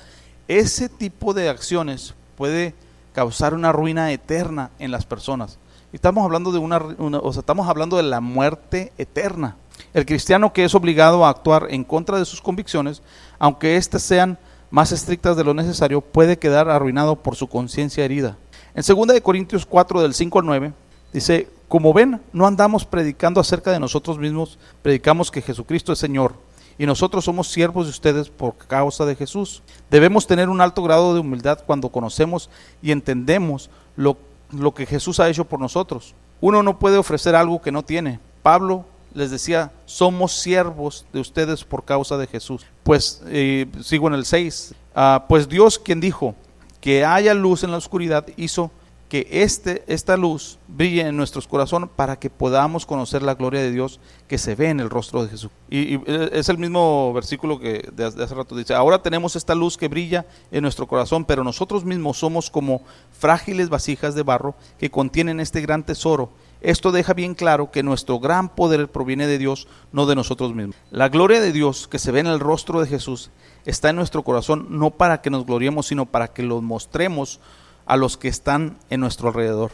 ese 0.48 0.88
tipo 0.88 1.34
de 1.34 1.48
acciones 1.48 2.14
puede 2.36 2.74
causar 3.12 3.54
una 3.54 3.72
ruina 3.72 4.12
eterna 4.12 4.70
en 4.78 4.90
las 4.90 5.06
personas. 5.06 5.58
Y 5.92 5.96
estamos 5.96 6.24
hablando 6.24 6.52
de 6.52 6.58
una, 6.58 6.76
o 6.76 7.32
sea, 7.32 7.40
estamos 7.40 7.68
hablando 7.68 7.96
de 7.96 8.02
la 8.02 8.20
muerte 8.20 8.92
eterna. 8.98 9.56
El 9.94 10.06
cristiano 10.06 10.52
que 10.52 10.64
es 10.64 10.74
obligado 10.74 11.24
a 11.24 11.30
actuar 11.30 11.68
en 11.70 11.84
contra 11.84 12.18
de 12.18 12.24
sus 12.24 12.40
convicciones, 12.40 13.02
aunque 13.38 13.76
éstas 13.76 14.02
sean 14.02 14.38
más 14.70 14.92
estrictas 14.92 15.36
de 15.36 15.44
lo 15.44 15.54
necesario, 15.54 16.00
puede 16.00 16.38
quedar 16.38 16.68
arruinado 16.68 17.16
por 17.16 17.36
su 17.36 17.48
conciencia 17.48 18.04
herida. 18.04 18.36
En 18.74 18.82
2 18.86 19.20
Corintios 19.22 19.64
4 19.64 20.02
del 20.02 20.14
5 20.14 20.38
al 20.38 20.46
9 20.46 20.72
dice, 21.12 21.48
como 21.68 21.92
ven, 21.92 22.20
no 22.32 22.46
andamos 22.46 22.84
predicando 22.84 23.40
acerca 23.40 23.70
de 23.70 23.80
nosotros 23.80 24.18
mismos, 24.18 24.58
predicamos 24.82 25.30
que 25.30 25.42
Jesucristo 25.42 25.92
es 25.92 25.98
Señor 25.98 26.34
y 26.78 26.86
nosotros 26.86 27.24
somos 27.24 27.48
siervos 27.48 27.86
de 27.86 27.90
ustedes 27.90 28.28
por 28.28 28.56
causa 28.56 29.06
de 29.06 29.16
Jesús. 29.16 29.62
Debemos 29.90 30.26
tener 30.26 30.48
un 30.48 30.60
alto 30.60 30.82
grado 30.82 31.14
de 31.14 31.20
humildad 31.20 31.60
cuando 31.66 31.88
conocemos 31.88 32.50
y 32.82 32.92
entendemos 32.92 33.70
lo, 33.96 34.18
lo 34.50 34.74
que 34.74 34.86
Jesús 34.86 35.20
ha 35.20 35.28
hecho 35.28 35.46
por 35.46 35.58
nosotros. 35.58 36.14
Uno 36.40 36.62
no 36.62 36.78
puede 36.78 36.98
ofrecer 36.98 37.34
algo 37.34 37.62
que 37.62 37.72
no 37.72 37.82
tiene. 37.82 38.20
Pablo 38.42 38.84
les 39.16 39.30
decía, 39.30 39.72
somos 39.86 40.32
siervos 40.32 41.06
de 41.12 41.20
ustedes 41.20 41.64
por 41.64 41.84
causa 41.84 42.18
de 42.18 42.26
Jesús. 42.26 42.66
Pues 42.82 43.22
eh, 43.26 43.66
sigo 43.82 44.08
en 44.08 44.14
el 44.14 44.26
6, 44.26 44.74
ah, 44.94 45.24
pues 45.28 45.48
Dios 45.48 45.78
quien 45.78 46.00
dijo 46.00 46.34
que 46.80 47.04
haya 47.04 47.34
luz 47.34 47.64
en 47.64 47.70
la 47.70 47.78
oscuridad 47.78 48.26
hizo 48.36 48.70
que 49.08 49.28
este, 49.30 49.84
esta 49.86 50.16
luz 50.16 50.58
brille 50.66 51.02
en 51.02 51.16
nuestros 51.16 51.46
corazones 51.46 51.88
para 51.94 52.18
que 52.18 52.28
podamos 52.28 52.84
conocer 52.86 53.22
la 53.22 53.34
gloria 53.34 53.60
de 53.60 53.70
Dios 53.70 54.00
que 54.26 54.36
se 54.36 54.54
ve 54.54 54.68
en 54.68 54.80
el 54.80 54.90
rostro 54.90 55.22
de 55.22 55.30
Jesús. 55.30 55.50
Y, 55.70 55.94
eh, 55.94 56.30
es 56.32 56.48
el 56.48 56.58
mismo 56.58 57.12
versículo 57.12 57.58
que 57.58 57.88
de 57.92 58.04
hace 58.04 58.34
rato 58.34 58.56
dice, 58.56 58.74
ahora 58.74 59.02
tenemos 59.02 59.36
esta 59.36 59.54
luz 59.54 59.76
que 59.76 59.88
brilla 59.88 60.26
en 60.50 60.62
nuestro 60.62 60.86
corazón, 60.86 61.24
pero 61.24 61.44
nosotros 61.44 61.84
mismos 61.84 62.18
somos 62.18 62.50
como 62.50 62.82
frágiles 63.12 63.68
vasijas 63.68 64.14
de 64.14 64.22
barro 64.22 64.56
que 64.78 64.90
contienen 64.90 65.40
este 65.40 65.60
gran 65.60 65.84
tesoro 65.86 66.30
esto 66.60 66.92
deja 66.92 67.12
bien 67.12 67.34
claro 67.34 67.70
que 67.70 67.82
nuestro 67.82 68.18
gran 68.18 68.48
poder 68.48 68.88
proviene 68.88 69.26
de 69.26 69.38
Dios, 69.38 69.68
no 69.92 70.06
de 70.06 70.14
nosotros 70.14 70.54
mismos. 70.54 70.76
La 70.90 71.08
gloria 71.08 71.40
de 71.40 71.52
Dios 71.52 71.86
que 71.88 71.98
se 71.98 72.12
ve 72.12 72.20
en 72.20 72.26
el 72.26 72.40
rostro 72.40 72.80
de 72.80 72.86
Jesús 72.86 73.30
está 73.64 73.90
en 73.90 73.96
nuestro 73.96 74.22
corazón, 74.22 74.66
no 74.70 74.90
para 74.90 75.20
que 75.20 75.30
nos 75.30 75.44
gloriemos, 75.44 75.86
sino 75.86 76.06
para 76.06 76.28
que 76.28 76.42
lo 76.42 76.62
mostremos 76.62 77.40
a 77.84 77.96
los 77.96 78.16
que 78.16 78.28
están 78.28 78.78
en 78.90 79.00
nuestro 79.00 79.28
alrededor. 79.28 79.70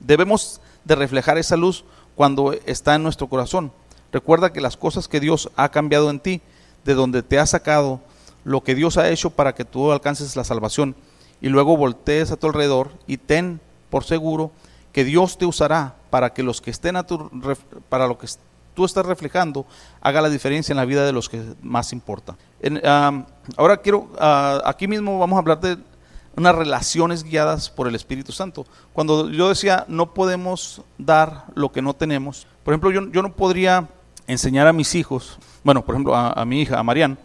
Debemos 0.00 0.60
de 0.84 0.94
reflejar 0.94 1.38
esa 1.38 1.56
luz 1.56 1.84
cuando 2.14 2.52
está 2.52 2.94
en 2.94 3.02
nuestro 3.02 3.28
corazón. 3.28 3.72
Recuerda 4.12 4.52
que 4.52 4.60
las 4.60 4.76
cosas 4.76 5.08
que 5.08 5.20
Dios 5.20 5.50
ha 5.56 5.70
cambiado 5.70 6.10
en 6.10 6.20
ti, 6.20 6.42
de 6.84 6.94
donde 6.94 7.22
te 7.22 7.38
ha 7.38 7.46
sacado, 7.46 8.00
lo 8.44 8.62
que 8.62 8.74
Dios 8.74 8.96
ha 8.96 9.10
hecho 9.10 9.30
para 9.30 9.54
que 9.54 9.64
tú 9.64 9.90
alcances 9.90 10.36
la 10.36 10.44
salvación, 10.44 10.94
y 11.40 11.48
luego 11.48 11.76
voltees 11.76 12.30
a 12.30 12.36
tu 12.36 12.46
alrededor 12.46 12.92
y 13.06 13.18
ten 13.18 13.60
por 13.90 14.04
seguro 14.04 14.52
que 14.92 15.04
Dios 15.04 15.36
te 15.36 15.44
usará 15.44 15.96
para 16.16 16.32
que 16.32 16.42
los 16.42 16.62
que 16.62 16.70
estén 16.70 16.96
a 16.96 17.02
tu, 17.02 17.30
para 17.90 18.06
lo 18.06 18.16
que 18.16 18.26
tú 18.72 18.86
estás 18.86 19.04
reflejando 19.04 19.66
haga 20.00 20.22
la 20.22 20.30
diferencia 20.30 20.72
en 20.72 20.78
la 20.78 20.86
vida 20.86 21.04
de 21.04 21.12
los 21.12 21.28
que 21.28 21.42
más 21.60 21.92
importa. 21.92 22.38
ahora 23.58 23.76
quiero, 23.76 24.08
ah, 24.18 24.62
aquí 24.64 24.88
mismo 24.88 25.18
vamos 25.18 25.36
a 25.36 25.40
hablar 25.40 25.60
de 25.60 25.76
unas 26.34 26.54
relaciones 26.54 27.22
guiadas 27.22 27.68
por 27.68 27.86
el 27.86 27.94
Espíritu 27.94 28.32
Santo. 28.32 28.64
Cuando 28.94 29.28
yo 29.28 29.50
decía 29.50 29.84
no 29.88 30.14
podemos 30.14 30.80
dar 30.96 31.44
lo 31.54 31.70
que 31.70 31.82
no 31.82 31.92
tenemos, 31.92 32.46
por 32.64 32.72
ejemplo, 32.72 32.90
yo, 32.90 33.12
yo 33.12 33.20
no 33.20 33.34
podría 33.34 33.86
enseñar 34.26 34.66
a 34.66 34.72
mis 34.72 34.94
hijos, 34.94 35.38
bueno, 35.64 35.84
por 35.84 35.96
ejemplo, 35.96 36.16
a, 36.16 36.42
mi 36.46 36.62
hija, 36.62 36.78
a 36.78 36.82
Marian, 36.82 37.18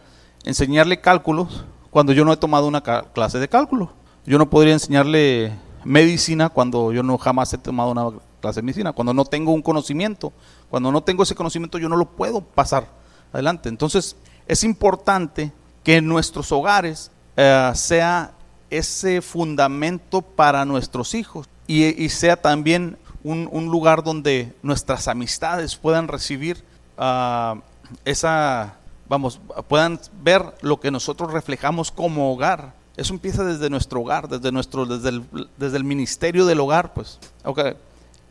enseñarle 0.43 0.99
cálculos 0.99 1.63
cuando 1.91 2.11
yo 2.11 2.25
no 2.25 2.33
he 2.33 2.37
tomado 2.37 2.67
una 2.67 2.81
clase 2.81 3.39
de 3.39 3.47
cálculo. 3.47 3.93
Yo 4.25 4.37
no 4.37 4.49
podría 4.49 4.73
enseñarle 4.73 5.53
medicina 5.85 6.49
cuando 6.49 6.91
yo 6.91 7.03
no 7.03 7.17
jamás 7.17 7.53
he 7.53 7.57
tomado 7.57 7.91
una 7.91 8.09
clase 8.41 8.59
de 8.59 8.65
medicina, 8.65 8.91
cuando 8.91 9.13
no 9.13 9.25
tengo 9.25 9.53
un 9.53 9.61
conocimiento, 9.61 10.33
cuando 10.69 10.91
no 10.91 11.01
tengo 11.01 11.23
ese 11.23 11.35
conocimiento 11.35 11.77
yo 11.77 11.87
no 11.87 11.95
lo 11.95 12.05
puedo 12.05 12.41
pasar 12.41 12.87
adelante. 13.31 13.69
Entonces 13.69 14.15
es 14.47 14.63
importante 14.63 15.51
que 15.83 16.01
nuestros 16.01 16.51
hogares 16.51 17.11
eh, 17.37 17.71
sea 17.75 18.33
ese 18.69 19.21
fundamento 19.21 20.21
para 20.21 20.65
nuestros 20.65 21.13
hijos 21.13 21.47
y, 21.67 22.09
sea 22.09 22.35
también 22.35 22.97
un, 23.23 23.47
lugar 23.71 24.03
donde 24.03 24.53
nuestras 24.61 25.07
amistades 25.07 25.77
puedan 25.77 26.09
recibir 26.09 26.63
ah, 26.97 27.55
esa, 28.03 28.75
vamos, 29.07 29.39
puedan 29.69 29.99
ver 30.21 30.43
lo 30.61 30.81
que 30.81 30.91
nosotros 30.91 31.31
reflejamos 31.31 31.91
como 31.91 32.33
hogar 32.33 32.73
eso 32.97 33.13
empieza 33.13 33.43
desde 33.43 33.69
nuestro 33.69 34.01
hogar, 34.01 34.27
desde, 34.27 34.51
nuestro, 34.51 34.85
desde, 34.85 35.09
el, 35.09 35.23
desde 35.57 35.77
el 35.77 35.83
ministerio 35.83 36.45
del 36.45 36.59
hogar, 36.59 36.93
pues. 36.93 37.19
Okay. 37.43 37.73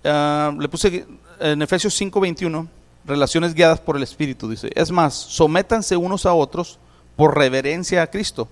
Ah, 0.04 0.52
le 0.58 0.68
puse 0.68 1.06
en 1.40 1.62
Efesios 1.62 1.94
5:21, 1.94 2.68
relaciones 3.04 3.54
guiadas 3.54 3.80
por 3.80 3.96
el 3.96 4.02
Espíritu, 4.02 4.48
dice. 4.48 4.70
Es 4.74 4.90
más, 4.90 5.14
sométanse 5.14 5.96
unos 5.96 6.26
a 6.26 6.34
otros 6.34 6.78
por 7.16 7.36
reverencia 7.36 8.02
a 8.02 8.06
Cristo. 8.06 8.48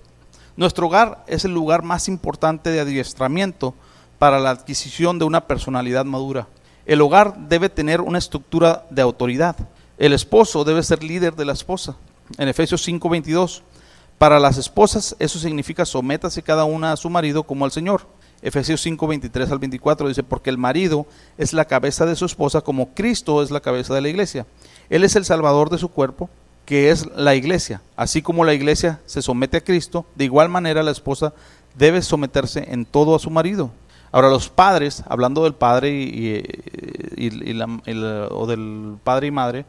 Nuestro 0.55 0.87
hogar 0.87 1.23
es 1.27 1.45
el 1.45 1.53
lugar 1.53 1.83
más 1.83 2.07
importante 2.07 2.69
de 2.69 2.81
adiestramiento 2.81 3.73
para 4.17 4.39
la 4.39 4.49
adquisición 4.49 5.17
de 5.17 5.25
una 5.25 5.47
personalidad 5.47 6.05
madura. 6.05 6.47
El 6.85 7.01
hogar 7.01 7.35
debe 7.47 7.69
tener 7.69 8.01
una 8.01 8.17
estructura 8.17 8.85
de 8.89 9.01
autoridad. 9.01 9.55
El 9.97 10.13
esposo 10.13 10.63
debe 10.63 10.83
ser 10.83 11.03
líder 11.03 11.35
de 11.35 11.45
la 11.45 11.53
esposa. 11.53 11.95
En 12.37 12.47
Efesios 12.47 12.81
5:22 12.87 13.63
para 14.17 14.37
las 14.37 14.57
esposas 14.57 15.15
eso 15.17 15.39
significa 15.39 15.85
sométase 15.85 16.43
cada 16.43 16.65
una 16.65 16.91
a 16.91 16.97
su 16.97 17.09
marido 17.09 17.43
como 17.43 17.63
al 17.63 17.71
Señor. 17.71 18.05
Efesios 18.41 18.81
5, 18.81 19.07
23 19.07 19.51
al 19.51 19.59
24 19.59 20.07
dice, 20.07 20.23
porque 20.23 20.49
el 20.49 20.57
marido 20.57 21.05
es 21.37 21.53
la 21.53 21.65
cabeza 21.65 22.05
de 22.05 22.15
su 22.15 22.25
esposa 22.25 22.61
como 22.61 22.93
Cristo 22.93 23.43
es 23.43 23.51
la 23.51 23.59
cabeza 23.59 23.93
de 23.93 24.01
la 24.01 24.09
iglesia. 24.09 24.45
Él 24.89 25.03
es 25.03 25.15
el 25.15 25.25
salvador 25.25 25.69
de 25.69 25.77
su 25.77 25.89
cuerpo, 25.89 26.29
que 26.65 26.91
es 26.91 27.07
la 27.15 27.35
iglesia. 27.35 27.81
Así 27.95 28.21
como 28.21 28.45
la 28.45 28.53
iglesia 28.53 29.01
se 29.05 29.21
somete 29.21 29.57
a 29.57 29.63
Cristo, 29.63 30.05
de 30.15 30.25
igual 30.25 30.49
manera 30.49 30.83
la 30.83 30.91
esposa 30.91 31.33
debe 31.75 32.01
someterse 32.01 32.67
en 32.71 32.85
todo 32.85 33.15
a 33.15 33.19
su 33.19 33.29
marido. 33.29 33.71
Ahora 34.11 34.29
los 34.29 34.49
padres, 34.49 35.03
hablando 35.07 35.43
del 35.43 35.53
padre 35.53 35.91
y, 35.91 36.43
o 38.31 38.47
del 38.47 38.97
padre 39.03 39.27
y 39.27 39.31
madre, 39.31 39.65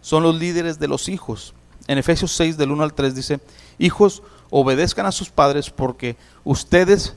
son 0.00 0.22
los 0.22 0.34
líderes 0.34 0.78
de 0.78 0.88
los 0.88 1.08
hijos. 1.08 1.54
En 1.86 1.98
Efesios 1.98 2.32
6 2.32 2.56
del 2.56 2.72
1 2.72 2.82
al 2.82 2.94
3 2.94 3.14
dice, 3.14 3.40
Hijos, 3.78 4.22
obedezcan 4.50 5.06
a 5.06 5.12
sus 5.12 5.30
padres 5.30 5.70
porque 5.70 6.16
ustedes 6.44 7.14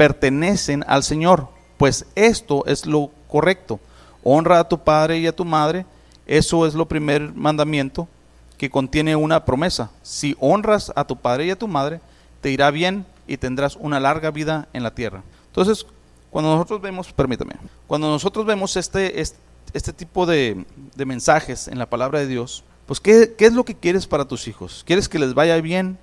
pertenecen 0.00 0.82
al 0.88 1.02
Señor, 1.02 1.48
pues 1.76 2.06
esto 2.14 2.64
es 2.64 2.86
lo 2.86 3.10
correcto. 3.28 3.78
Honra 4.24 4.58
a 4.58 4.66
tu 4.66 4.78
padre 4.82 5.18
y 5.18 5.26
a 5.26 5.36
tu 5.36 5.44
madre, 5.44 5.84
eso 6.26 6.64
es 6.64 6.72
lo 6.72 6.88
primer 6.88 7.34
mandamiento 7.34 8.08
que 8.56 8.70
contiene 8.70 9.14
una 9.14 9.44
promesa. 9.44 9.90
Si 10.00 10.34
honras 10.40 10.90
a 10.96 11.04
tu 11.04 11.16
padre 11.16 11.44
y 11.44 11.50
a 11.50 11.58
tu 11.58 11.68
madre, 11.68 12.00
te 12.40 12.50
irá 12.50 12.70
bien 12.70 13.04
y 13.26 13.36
tendrás 13.36 13.76
una 13.76 14.00
larga 14.00 14.30
vida 14.30 14.68
en 14.72 14.84
la 14.84 14.94
tierra. 14.94 15.22
Entonces, 15.48 15.84
cuando 16.30 16.50
nosotros 16.54 16.80
vemos, 16.80 17.12
permítame, 17.12 17.56
cuando 17.86 18.08
nosotros 18.08 18.46
vemos 18.46 18.78
este, 18.78 19.20
este, 19.20 19.92
tipo 19.92 20.24
de, 20.24 20.64
de 20.96 21.04
mensajes 21.04 21.68
en 21.68 21.78
la 21.78 21.90
palabra 21.90 22.20
de 22.20 22.26
Dios, 22.26 22.64
pues 22.86 23.00
¿qué, 23.00 23.34
es 23.38 23.52
lo 23.52 23.66
que 23.66 23.74
quieres 23.74 24.06
para 24.06 24.24
tus 24.24 24.48
hijos? 24.48 24.82
¿Quieres 24.86 25.10
que 25.10 25.18
les 25.18 25.34
vaya 25.34 25.60
bien? 25.60 25.98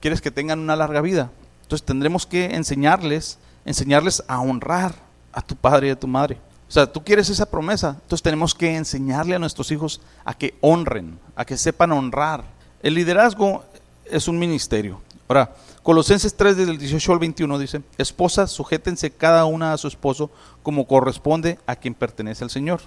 ¿Quieres 0.00 0.22
que 0.22 0.30
tengan 0.30 0.60
una 0.60 0.76
larga 0.76 1.02
vida? 1.02 1.30
Entonces 1.64 1.84
tendremos 1.84 2.26
que 2.26 2.44
enseñarles, 2.54 3.38
enseñarles 3.64 4.22
a 4.28 4.38
honrar 4.38 4.94
a 5.32 5.40
tu 5.40 5.56
padre 5.56 5.88
y 5.88 5.90
a 5.90 5.98
tu 5.98 6.06
madre. 6.06 6.38
O 6.68 6.72
sea, 6.72 6.90
tú 6.90 7.02
quieres 7.02 7.30
esa 7.30 7.50
promesa, 7.50 7.96
entonces 8.02 8.22
tenemos 8.22 8.54
que 8.54 8.76
enseñarle 8.76 9.34
a 9.34 9.38
nuestros 9.38 9.70
hijos 9.70 10.00
a 10.24 10.34
que 10.34 10.56
honren, 10.60 11.18
a 11.34 11.44
que 11.44 11.56
sepan 11.56 11.92
honrar. 11.92 12.44
El 12.82 12.94
liderazgo 12.94 13.64
es 14.04 14.28
un 14.28 14.38
ministerio. 14.38 15.00
Ahora, 15.26 15.54
Colosenses 15.82 16.36
3 16.36 16.56
del 16.56 16.78
18 16.78 17.12
al 17.12 17.18
21 17.18 17.58
dice, 17.58 17.82
esposas, 17.96 18.50
sujétense 18.50 19.10
cada 19.10 19.46
una 19.46 19.72
a 19.72 19.78
su 19.78 19.88
esposo 19.88 20.30
como 20.62 20.86
corresponde 20.86 21.58
a 21.66 21.76
quien 21.76 21.94
pertenece 21.94 22.44
al 22.44 22.50
Señor. 22.50 22.82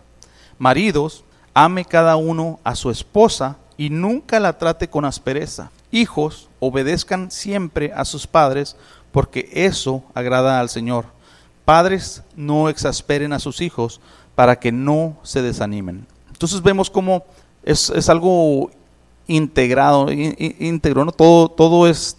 Maridos, 0.60 1.24
ame 1.56 1.84
cada 1.84 2.16
uno 2.16 2.60
a 2.64 2.76
su 2.76 2.92
esposa 2.92 3.58
y 3.78 3.90
nunca 3.90 4.40
la 4.40 4.58
trate 4.58 4.90
con 4.90 5.06
aspereza. 5.06 5.72
Hijos, 5.92 6.50
obedezcan 6.60 7.32
siempre 7.32 7.94
a 7.94 8.04
sus 8.06 8.28
padres, 8.28 8.76
porque 9.12 9.50
eso 9.54 10.04
agrada 10.14 10.60
al 10.60 10.70
Señor. 10.70 11.06
Padres, 11.64 12.24
no 12.36 12.70
exasperen 12.70 13.34
a 13.34 13.40
sus 13.40 13.62
hijos 13.62 14.02
para 14.36 14.60
que 14.60 14.72
no 14.72 15.18
se 15.24 15.42
desanimen. 15.42 16.08
Entonces 16.32 16.62
vemos 16.62 16.90
cómo 16.90 17.26
es, 17.64 18.10
algo 18.10 18.72
integrado, 19.28 20.12
íntegro, 20.12 21.06
¿no? 21.06 21.12
Todo, 21.12 21.50
todo 21.50 21.88
es, 21.88 22.18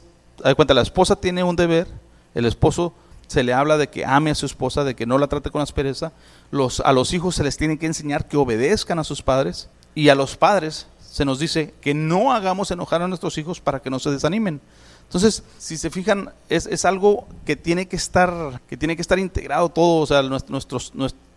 cuenta, 0.57 0.75
la 0.75 0.83
esposa 0.83 1.17
tiene 1.17 1.43
un 1.43 1.57
deber, 1.57 1.89
el 2.35 2.45
esposo 2.45 2.93
se 3.27 3.43
le 3.43 3.53
habla 3.53 3.77
de 3.77 3.89
que 3.89 4.05
ame 4.05 4.31
a 4.31 4.35
su 4.35 4.47
esposa, 4.47 4.85
de 4.85 4.97
que 4.97 5.07
no 5.07 5.19
la 5.19 5.27
trate 5.27 5.51
con 5.51 5.61
aspereza. 5.61 6.13
Los, 6.51 6.81
a 6.81 6.93
los 6.93 7.13
hijos 7.13 7.35
se 7.35 7.45
les 7.45 7.57
tiene 7.57 7.79
que 7.79 7.87
enseñar 7.87 8.27
que 8.27 8.39
obedezcan 8.39 8.99
a 8.99 9.05
sus 9.05 9.23
padres. 9.23 9.69
Y 9.95 10.09
a 10.09 10.15
los 10.15 10.37
padres 10.37 10.87
se 11.11 11.25
nos 11.25 11.39
dice 11.39 11.75
que 11.81 11.95
no 11.95 12.33
hagamos 12.33 12.71
enojar 12.71 13.03
a 13.03 13.09
nuestros 13.09 13.39
hijos 13.39 13.61
para 13.61 13.81
que 13.81 13.91
no 13.91 13.99
se 13.99 14.11
desanimen. 14.11 14.61
Entonces, 15.05 15.43
si 15.57 15.79
se 15.79 15.89
fijan, 15.89 16.31
es, 16.49 16.67
es 16.67 16.85
algo 16.85 17.27
que 17.47 17.57
tiene 17.57 17.89
que 17.89 17.97
estar, 17.97 18.61
que 18.69 18.77
tiene 18.77 18.95
que 18.95 19.03
estar 19.03 19.19
integrado 19.19 19.71
todo. 19.71 20.03
O 20.03 20.07
sea, 20.07 20.23
nuestro, 20.23 20.79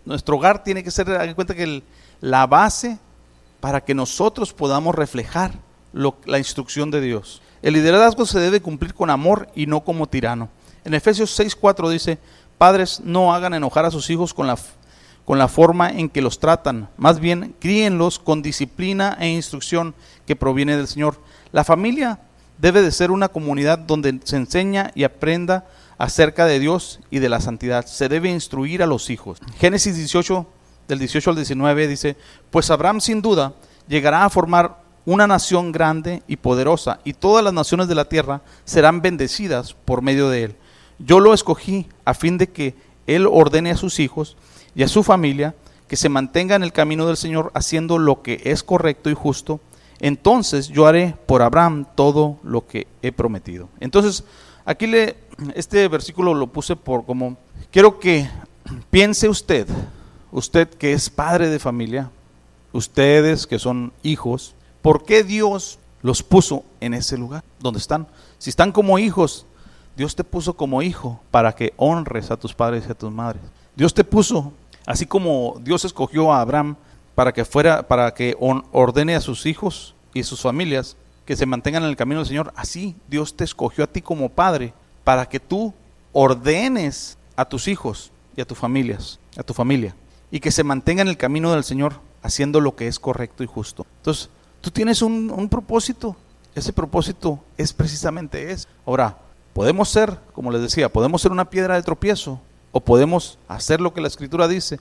nuestro, 0.06 0.36
hogar 0.36 0.64
tiene 0.64 0.84
que 0.84 0.92
ser, 0.92 1.10
en 1.10 1.34
cuenta 1.36 1.56
que 1.56 1.82
la 2.20 2.48
base 2.48 3.00
para 3.62 3.82
que 3.82 3.94
nosotros 3.94 4.54
podamos 4.54 4.94
reflejar 4.94 5.54
la 5.94 6.38
instrucción 6.38 6.92
de 6.92 7.00
Dios. 7.00 7.42
El 7.62 7.76
liderazgo 7.76 8.26
se 8.26 8.40
debe 8.40 8.62
cumplir 8.62 8.94
con 8.94 9.10
amor 9.10 9.48
y 9.56 9.68
no 9.68 9.82
como 9.82 10.08
tirano. 10.08 10.50
En 10.84 10.94
Efesios 10.94 11.40
6:4 11.40 11.90
dice, 11.90 12.18
padres 12.58 13.00
no 13.04 13.34
hagan 13.34 13.54
enojar 13.54 13.86
a 13.86 13.92
sus 13.92 14.10
hijos 14.10 14.34
con 14.34 14.48
la, 14.48 14.58
con 15.26 15.38
la 15.38 15.48
forma 15.48 15.90
en 15.90 16.10
que 16.10 16.22
los 16.22 16.40
tratan, 16.40 16.90
más 16.98 17.20
bien 17.20 17.56
críenlos 17.60 18.20
con 18.20 18.42
disciplina 18.42 19.18
e 19.20 19.30
instrucción 19.30 19.94
que 20.26 20.36
proviene 20.36 20.78
del 20.78 20.88
Señor. 20.88 21.20
La 21.52 21.64
familia 21.64 22.20
debe 22.58 22.82
de 22.82 22.92
ser 22.92 23.12
una 23.12 23.30
comunidad 23.30 23.80
donde 23.80 24.20
se 24.24 24.36
enseña 24.36 24.92
y 24.96 25.04
aprenda 25.04 25.66
acerca 25.98 26.46
de 26.46 26.60
Dios 26.60 27.00
y 27.10 27.20
de 27.20 27.30
la 27.30 27.42
santidad. 27.42 27.86
Se 27.86 28.10
debe 28.10 28.30
instruir 28.30 28.84
a 28.84 28.88
los 28.88 29.10
hijos. 29.10 29.40
Génesis 29.58 29.96
18, 29.96 30.48
del 30.88 31.00
18 31.00 31.30
al 31.30 31.36
19 31.36 31.88
dice, 31.88 32.18
pues 32.50 32.70
Abraham 32.70 33.02
sin 33.02 33.22
duda 33.22 33.54
llegará 33.88 34.26
a 34.26 34.30
formar 34.30 34.82
una 35.06 35.28
nación 35.28 35.72
grande 35.72 36.22
y 36.28 36.38
poderosa, 36.38 37.00
y 37.04 37.14
todas 37.14 37.44
las 37.44 37.54
naciones 37.54 37.88
de 37.88 37.96
la 37.96 38.06
tierra 38.06 38.42
serán 38.66 39.02
bendecidas 39.02 39.74
por 39.74 40.02
medio 40.02 40.30
de 40.30 40.44
él. 40.44 40.56
Yo 41.00 41.20
lo 41.20 41.34
escogí 41.34 41.88
a 42.06 42.14
fin 42.14 42.38
de 42.38 42.50
que 42.50 42.76
él 43.08 43.26
ordene 43.26 43.72
a 43.72 43.78
sus 43.78 44.00
hijos 44.00 44.38
y 44.76 44.84
a 44.84 44.88
su 44.88 45.04
familia 45.04 45.56
que 45.88 45.98
se 45.98 46.10
mantenga 46.10 46.56
en 46.56 46.64
el 46.64 46.72
camino 46.72 47.06
del 47.06 47.18
Señor 47.18 47.52
haciendo 47.54 47.98
lo 47.98 48.22
que 48.22 48.42
es 48.46 48.64
correcto 48.64 49.10
y 49.10 49.14
justo. 49.14 49.60
Entonces 50.00 50.70
yo 50.70 50.88
haré 50.88 51.16
por 51.26 51.42
Abraham 51.42 51.86
todo 51.96 52.38
lo 52.44 52.66
que 52.66 52.88
he 53.02 53.12
prometido. 53.12 53.70
Entonces, 53.80 54.24
aquí 54.66 54.88
le 54.88 55.16
este 55.56 55.88
versículo 55.88 56.34
lo 56.34 56.48
puse 56.48 56.76
por 56.76 57.06
como 57.06 57.38
quiero 57.72 58.00
que 58.00 58.30
piense 58.90 59.28
usted, 59.28 59.68
usted 60.32 60.70
que 60.70 60.94
es 60.94 61.10
padre 61.10 61.50
de 61.50 61.60
familia, 61.60 62.10
ustedes 62.74 63.48
que 63.48 63.60
son 63.60 63.92
hijos, 64.04 64.56
¿por 64.82 65.04
qué 65.04 65.24
Dios 65.24 65.80
los 66.02 66.24
puso 66.24 66.64
en 66.80 66.94
ese 66.94 67.18
lugar 67.18 67.44
donde 67.60 67.80
están? 67.80 68.08
Si 68.38 68.50
están 68.50 68.72
como 68.72 68.98
hijos, 68.98 69.46
Dios 69.96 70.16
te 70.16 70.24
puso 70.24 70.54
como 70.54 70.82
hijo 70.82 71.20
para 71.32 71.54
que 71.54 71.74
honres 71.78 72.32
a 72.32 72.38
tus 72.38 72.54
padres 72.54 72.86
y 72.88 72.92
a 72.92 72.96
tus 72.96 73.12
madres. 73.12 73.42
Dios 73.76 73.94
te 73.94 74.04
puso, 74.04 74.54
así 74.86 75.06
como 75.06 75.60
Dios 75.62 75.86
escogió 75.86 76.34
a 76.34 76.41
Abraham 76.41 76.76
para 77.15 77.34
que 77.34 77.46
fuera, 77.46 77.88
para 77.88 78.13
que 78.13 78.36
ordene 78.39 79.15
a 79.15 79.22
sus 79.22 79.46
hijos 79.46 79.96
y 80.13 80.24
sus 80.24 80.41
familias 80.41 80.98
que 81.26 81.36
se 81.36 81.46
mantengan 81.46 81.84
en 81.84 81.89
el 81.89 81.96
camino 81.96 82.20
del 82.20 82.28
Señor, 82.28 82.54
así 82.56 82.96
Dios 83.08 83.36
te 83.36 83.44
escogió 83.44 83.84
a 83.84 83.88
ti 83.88 84.02
como 84.02 84.30
padre 84.30 84.74
para 85.04 85.28
que 85.28 85.39
tú 85.39 85.74
ordenes 86.13 87.17
a 87.36 87.46
tus 87.46 87.67
hijos 87.67 88.12
y 88.36 88.41
a 88.41 88.46
tus 88.46 88.58
familias, 88.58 89.20
a 89.38 89.44
tu 89.44 89.54
familia, 89.54 89.96
y 90.30 90.39
que 90.39 90.52
se 90.52 90.63
mantengan 90.63 91.08
en 91.08 91.12
el 91.12 91.17
camino 91.17 91.52
del 91.52 91.63
Señor 91.63 91.96
haciendo 92.24 92.60
lo 92.60 92.76
que 92.76 92.88
es 92.88 93.00
correcto 93.00 93.44
y 93.44 93.48
justo. 93.48 93.86
Entonces, 93.98 94.30
tú 94.62 94.72
tienes 94.72 95.02
un, 95.02 95.48
propósito. 95.50 96.15
Ese 96.54 96.74
propósito 96.74 97.39
es 97.58 97.72
precisamente 97.74 98.52
eso. 98.52 98.67
Ahora, 98.86 99.17
Podemos 99.54 99.89
ser, 99.89 100.17
como 100.34 100.52
les 100.52 100.62
decía, 100.62 100.89
podemos 100.89 101.22
ser 101.22 101.32
una 101.32 101.50
piedra 101.50 101.76
de 101.76 101.84
tropiezo 101.84 102.39
o 102.72 102.80
podemos 102.80 103.38
hacer 103.48 103.82
lo 103.82 103.94
que 103.94 104.02
la 104.02 104.08
escritura 104.08 104.48
dice 104.48 104.80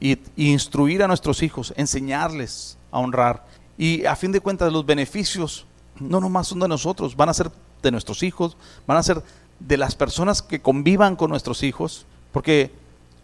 y, 0.00 0.18
instruir 0.36 1.02
a 1.02 1.08
nuestros 1.08 1.42
hijos, 1.42 1.72
enseñarles 1.76 2.76
a 2.90 2.98
honrar. 2.98 3.44
Y 3.76 4.04
a 4.04 4.16
fin 4.16 4.32
de 4.32 4.40
cuentas 4.40 4.72
los 4.72 4.86
beneficios 4.86 5.66
no 5.98 6.20
nomás 6.20 6.48
son 6.48 6.60
de 6.60 6.68
nosotros, 6.68 7.16
van 7.16 7.28
a 7.28 7.34
ser 7.34 7.50
de 7.82 7.90
nuestros 7.90 8.22
hijos, 8.22 8.56
van 8.86 8.96
a 8.96 9.02
ser 9.02 9.22
de 9.60 9.76
las 9.76 9.94
personas 9.94 10.42
que 10.42 10.60
convivan 10.60 11.16
con 11.16 11.30
nuestros 11.30 11.62
hijos, 11.62 12.06
porque 12.32 12.72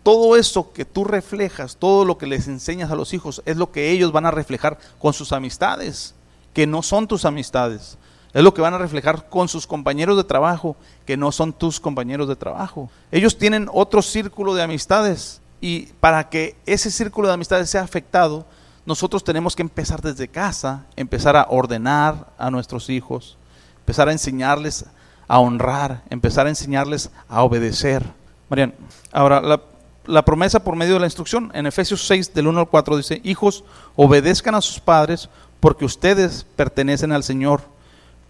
todo 0.03 0.37
eso 0.37 0.73
que 0.73 0.85
tú 0.85 1.05
reflejas, 1.05 1.77
todo 1.77 2.05
lo 2.05 2.19
que 2.19 2.27
les 2.27 2.49
enseñas 2.49 2.91
a 2.91 2.97
los 2.97 3.13
hijos, 3.13 3.43
es 3.45 3.57
lo 3.57 3.71
que 3.71 3.91
ellos 3.91 4.13
van 4.13 4.27
a 4.27 4.31
reflejar 4.31 4.79
con 4.99 5.13
sus 5.13 5.33
amistades, 5.33 6.15
que 6.55 6.67
no 6.67 6.83
son 6.83 7.07
tus 7.07 7.25
amistades. 7.25 7.99
Es 8.33 8.45
lo 8.45 8.55
que 8.55 8.63
van 8.63 8.75
a 8.75 8.79
reflejar 8.79 9.29
con 9.29 9.49
sus 9.49 9.67
compañeros 9.67 10.17
de 10.17 10.25
trabajo, 10.25 10.77
que 11.05 11.17
no 11.17 11.33
son 11.33 11.53
tus 11.53 11.81
compañeros 11.81 12.29
de 12.29 12.37
trabajo. 12.37 12.89
Ellos 13.11 13.37
tienen 13.37 13.69
otro 13.73 14.03
círculo 14.03 14.55
de 14.55 14.63
amistades 14.63 15.41
y 15.61 15.87
para 16.01 16.29
que 16.29 16.57
ese 16.65 16.91
círculo 16.91 17.29
de 17.29 17.35
amistades 17.35 17.71
sea 17.71 17.83
afectado, 17.83 18.47
nosotros 18.87 19.25
tenemos 19.25 19.57
que 19.57 19.63
empezar 19.63 20.01
desde 20.01 20.29
casa, 20.29 20.87
empezar 20.97 21.37
a 21.37 21.47
ordenar 21.51 22.29
a 22.39 22.51
nuestros 22.51 22.89
hijos, 22.89 23.37
empezar 23.81 24.09
a 24.09 24.13
enseñarles 24.13 24.87
a 25.27 25.39
honrar, 25.39 26.03
empezar 26.11 26.47
a 26.47 26.51
enseñarles 26.51 27.11
a 27.29 27.43
obedecer. 27.43 28.05
Marian, 28.49 28.75
ahora 29.13 29.41
la, 29.41 29.61
la 30.07 30.25
promesa 30.25 30.65
por 30.65 30.77
medio 30.77 30.95
de 30.95 31.01
la 31.01 31.07
instrucción, 31.07 31.53
en 31.55 31.67
Efesios 31.67 32.07
6 32.07 32.35
del 32.35 32.49
1 32.49 32.61
al 32.61 32.69
4 32.69 32.97
dice, 32.97 33.21
hijos, 33.23 33.65
obedezcan 33.97 34.55
a 34.55 34.61
sus 34.61 34.81
padres 34.81 35.29
porque 35.61 35.85
ustedes 35.85 36.47
pertenecen 36.57 37.13
al 37.13 37.23
Señor 37.23 37.63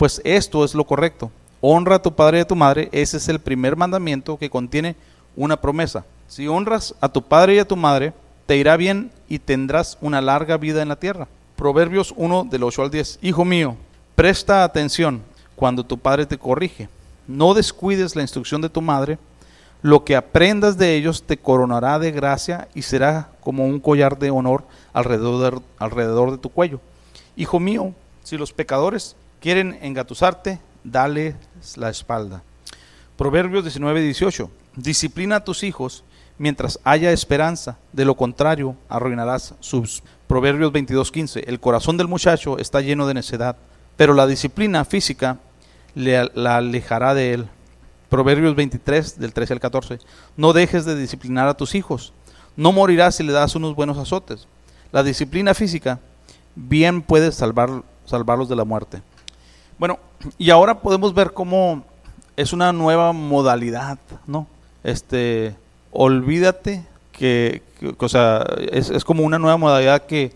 pues 0.01 0.23
esto 0.25 0.65
es 0.65 0.75
lo 0.75 0.87
correcto. 0.87 1.31
Honra 1.61 1.97
a 1.97 2.03
tu 2.03 2.15
padre 2.15 2.39
y 2.39 2.41
a 2.41 2.47
tu 2.47 2.57
madre, 2.57 2.89
ese 2.91 3.19
es 3.19 3.29
el 3.29 3.39
primer 3.39 3.77
mandamiento 3.77 4.39
que 4.39 4.49
contiene 4.49 4.97
una 5.37 5.61
promesa. 5.61 6.07
Si 6.27 6.49
honras 6.49 6.95
a 7.03 7.11
tu 7.11 7.21
padre 7.21 7.57
y 7.57 7.59
a 7.59 7.69
tu 7.69 7.77
madre, 7.77 8.15
te 8.47 8.57
irá 8.57 8.79
bien 8.79 9.13
y 9.29 9.41
tendrás 9.41 9.99
una 10.01 10.23
larga 10.23 10.57
vida 10.57 10.81
en 10.81 10.89
la 10.89 10.97
tierra. 10.97 11.29
Proverbios 11.55 12.15
1 12.17 12.47
del 12.51 12.63
8 12.63 12.83
al 12.83 12.91
10. 12.91 13.19
Hijo 13.21 13.45
mío, 13.45 13.77
presta 14.15 14.65
atención 14.65 15.21
cuando 15.55 15.85
tu 15.85 15.99
padre 15.99 16.25
te 16.25 16.39
corrige. 16.39 16.89
No 17.27 17.53
descuides 17.53 18.17
la 18.17 18.23
instrucción 18.23 18.63
de 18.63 18.71
tu 18.71 18.81
madre. 18.81 19.19
Lo 19.83 20.03
que 20.07 20.17
aprendas 20.17 20.79
de 20.79 20.97
ellos 20.97 21.25
te 21.25 21.37
coronará 21.37 21.99
de 21.99 22.11
gracia 22.11 22.69
y 22.75 22.81
será 22.81 23.29
como 23.43 23.67
un 23.67 23.79
collar 23.79 24.19
de 24.19 24.31
honor 24.31 24.65
alrededor, 24.95 25.61
alrededor 25.77 26.31
de 26.31 26.39
tu 26.39 26.49
cuello. 26.49 26.81
Hijo 27.37 27.61
mío, 27.61 27.93
si 28.25 28.39
los 28.39 28.55
pecadores 28.55 29.15
quieren 29.41 29.79
engatusarte, 29.83 30.61
dale 30.85 31.37
la 31.77 31.91
espalda. 31.91 32.43
Proverbios 33.17 33.65
19, 33.65 34.01
18. 34.01 34.51
Disciplina 34.77 35.37
a 35.37 35.45
tus 35.45 35.63
hijos 35.63 36.05
mientras 36.39 36.79
haya 36.85 37.13
esperanza, 37.13 37.77
de 37.93 38.05
lo 38.05 38.15
contrario 38.15 38.77
arruinarás 38.89 39.55
sus. 39.61 40.03
Proverbios 40.27 40.73
22, 40.73 41.11
15. 41.11 41.41
El 41.47 41.61
corazón 41.61 41.97
del 41.97 42.09
muchacho 42.09 42.59
está 42.59 42.81
lleno 42.81 43.07
de 43.07 43.15
necedad, 43.15 43.57
pero 43.97 44.15
la 44.15 44.27
disciplina 44.27 44.85
física 44.85 45.39
le, 45.95 46.31
la 46.35 46.57
alejará 46.57 47.15
de 47.15 47.35
él. 47.35 47.49
Proverbios 48.09 48.57
23, 48.57 49.19
del 49.19 49.33
13 49.33 49.55
al 49.55 49.61
14. 49.61 49.99
No 50.37 50.53
dejes 50.53 50.85
de 50.85 50.97
disciplinar 50.97 51.47
a 51.47 51.55
tus 51.55 51.75
hijos. 51.75 52.13
No 52.57 52.73
morirás 52.73 53.17
si 53.17 53.23
le 53.23 53.33
das 53.33 53.55
unos 53.55 53.75
buenos 53.75 53.99
azotes. 53.99 54.49
La 54.93 55.03
disciplina 55.03 55.55
física 55.55 56.01
bien 56.55 57.03
puede 57.03 57.33
salvar, 57.33 57.83
salvarlos 58.07 58.49
de 58.49 58.57
la 58.57 58.65
muerte. 58.65 59.03
Bueno, 59.81 59.99
y 60.37 60.51
ahora 60.51 60.79
podemos 60.79 61.15
ver 61.15 61.33
cómo 61.33 61.83
es 62.37 62.53
una 62.53 62.71
nueva 62.71 63.15
modalidad, 63.15 63.99
¿no? 64.27 64.47
Este, 64.85 65.57
olvídate 65.91 66.85
que, 67.13 67.63
o 67.97 68.09
sea, 68.11 68.45
es, 68.73 69.03
como 69.07 69.23
una 69.23 69.39
nueva 69.39 69.57
modalidad 69.57 70.05
que 70.05 70.35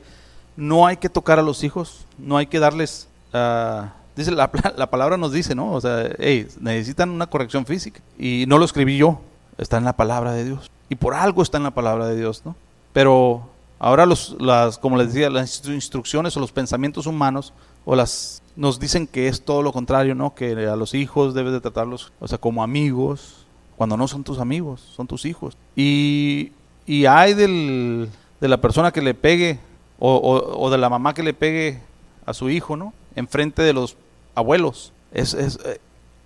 no 0.57 0.87
hay 0.87 0.97
que 0.97 1.11
tocar 1.11 1.39
a 1.39 1.43
los 1.43 1.63
hijos, 1.63 2.07
no 2.17 2.39
hay 2.39 2.47
que 2.47 2.59
darles, 2.59 3.07
uh, 3.35 3.85
dice 4.17 4.31
la, 4.31 4.51
la, 4.79 4.89
palabra 4.89 5.19
nos 5.19 5.31
dice, 5.31 5.55
¿no? 5.55 5.73
O 5.73 5.81
sea, 5.83 6.09
hey, 6.19 6.49
necesitan 6.61 7.11
una 7.11 7.27
corrección 7.27 7.67
física. 7.67 8.01
Y 8.19 8.47
no 8.49 8.57
lo 8.57 8.65
escribí 8.65 8.97
yo, 8.97 9.21
está 9.59 9.77
en 9.77 9.85
la 9.85 9.95
palabra 9.95 10.33
de 10.33 10.47
Dios. 10.47 10.71
Y 10.89 10.95
por 10.95 11.13
algo 11.13 11.43
está 11.43 11.59
en 11.59 11.65
la 11.65 11.75
palabra 11.75 12.07
de 12.07 12.17
Dios, 12.17 12.41
¿no? 12.47 12.57
Pero 12.95 13.47
ahora 13.79 14.07
los, 14.07 14.37
las, 14.41 14.79
como 14.79 14.97
les 14.97 15.09
decía, 15.09 15.29
las 15.29 15.67
instrucciones 15.67 16.35
o 16.35 16.41
los 16.41 16.51
pensamientos 16.51 17.07
humanos 17.07 17.53
o 17.85 17.95
las 17.95 18.41
nos 18.57 18.79
dicen 18.79 19.07
que 19.07 19.29
es 19.29 19.45
todo 19.45 19.63
lo 19.63 19.73
contrario, 19.73 20.15
¿no? 20.15 20.35
Que 20.35 20.53
a 20.67 20.77
los 20.77 20.95
hijos 20.95 21.35
debes 21.35 21.53
de 21.53 21.61
tratarlos, 21.61 22.13
o 22.21 22.29
sea, 22.29 22.39
como 22.39 22.63
amigos, 22.63 23.47
cuando 23.77 23.97
no 23.97 24.07
son 24.09 24.25
tus 24.25 24.39
amigos, 24.39 24.81
son 24.95 25.07
tus 25.07 25.25
hijos. 25.25 25.57
Y, 25.75 26.53
y 26.87 27.07
hay 27.07 27.35
del, 27.35 28.09
de 28.41 28.49
la 28.49 28.61
persona 28.61 28.93
que 28.93 29.03
le 29.03 29.15
pegue, 29.15 29.59
o, 29.99 30.19
o, 30.57 30.71
de 30.71 30.79
la 30.79 30.91
mamá 30.91 31.15
que 31.15 31.23
le 31.23 31.35
pegue 31.35 31.81
a 32.27 32.35
su 32.35 32.51
hijo, 32.51 32.77
¿no? 32.77 32.93
Enfrente 33.17 33.63
de 33.63 33.73
los 33.73 33.97
abuelos. 34.35 34.93
Es, 35.13 35.35
es 35.35 35.59
eh, 35.65 35.81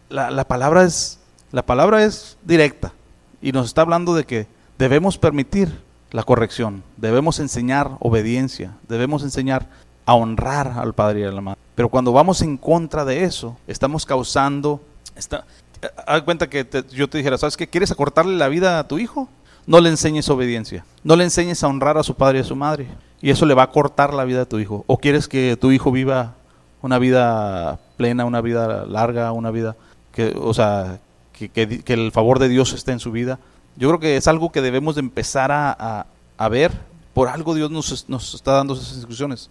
la, 0.08 0.30
la, 0.30 0.44
palabra 0.46 0.84
es, 0.84 1.20
la 1.52 1.64
palabra 1.64 2.04
es 2.04 2.36
directa 2.44 2.92
y 3.40 3.52
nos 3.52 3.66
está 3.66 3.82
hablando 3.82 4.14
de 4.14 4.24
que 4.24 4.46
debemos 4.78 5.18
permitir 5.18 5.80
la 6.10 6.22
corrección, 6.22 6.82
debemos 6.96 7.38
enseñar 7.38 7.90
obediencia, 8.00 8.72
debemos 8.88 9.22
enseñar 9.22 9.66
a 10.06 10.14
honrar 10.14 10.78
al 10.78 10.94
padre 10.94 11.20
y 11.20 11.24
a 11.24 11.32
la 11.32 11.40
madre. 11.42 11.60
Pero 11.78 11.88
cuando 11.88 12.10
vamos 12.10 12.42
en 12.42 12.56
contra 12.56 13.04
de 13.04 13.22
eso, 13.22 13.56
estamos 13.68 14.04
causando, 14.04 14.80
está, 15.14 15.44
haz 16.08 16.22
cuenta 16.22 16.50
que 16.50 16.66
yo 16.90 17.08
te 17.08 17.18
dijera, 17.18 17.38
¿sabes 17.38 17.56
qué? 17.56 17.68
¿Quieres 17.68 17.92
acortarle 17.92 18.36
la 18.36 18.48
vida 18.48 18.80
a 18.80 18.88
tu 18.88 18.98
hijo? 18.98 19.28
No 19.64 19.78
le 19.80 19.88
enseñes 19.88 20.28
obediencia. 20.28 20.84
No 21.04 21.14
le 21.14 21.22
enseñes 21.22 21.62
a 21.62 21.68
honrar 21.68 21.96
a 21.96 22.02
su 22.02 22.16
padre 22.16 22.38
y 22.38 22.40
a 22.40 22.44
su 22.44 22.56
madre. 22.56 22.88
Y 23.22 23.30
eso 23.30 23.46
le 23.46 23.54
va 23.54 23.62
a 23.62 23.70
cortar 23.70 24.12
la 24.12 24.24
vida 24.24 24.42
a 24.42 24.44
tu 24.46 24.58
hijo. 24.58 24.82
¿O 24.88 24.98
quieres 24.98 25.28
que 25.28 25.56
tu 25.56 25.70
hijo 25.70 25.92
viva 25.92 26.34
una 26.82 26.98
vida 26.98 27.78
plena, 27.96 28.24
una 28.24 28.40
vida 28.40 28.84
larga, 28.84 29.30
una 29.30 29.52
vida 29.52 29.76
que, 30.10 30.34
o 30.36 30.54
sea, 30.54 30.98
que, 31.32 31.48
que, 31.48 31.92
el 31.92 32.10
favor 32.10 32.40
de 32.40 32.48
Dios 32.48 32.72
esté 32.72 32.90
en 32.90 32.98
su 32.98 33.12
vida? 33.12 33.38
Yo 33.76 33.86
creo 33.86 34.00
que 34.00 34.16
es 34.16 34.26
algo 34.26 34.50
que 34.50 34.62
debemos 34.62 34.96
de 34.96 35.02
empezar 35.02 35.52
a, 35.52 36.06
a, 36.38 36.48
ver. 36.48 36.72
Por 37.14 37.28
algo 37.28 37.54
Dios 37.54 37.70
nos, 37.70 38.08
nos, 38.08 38.34
está 38.34 38.54
dando 38.54 38.74
esas 38.74 38.94
instrucciones. 38.94 39.48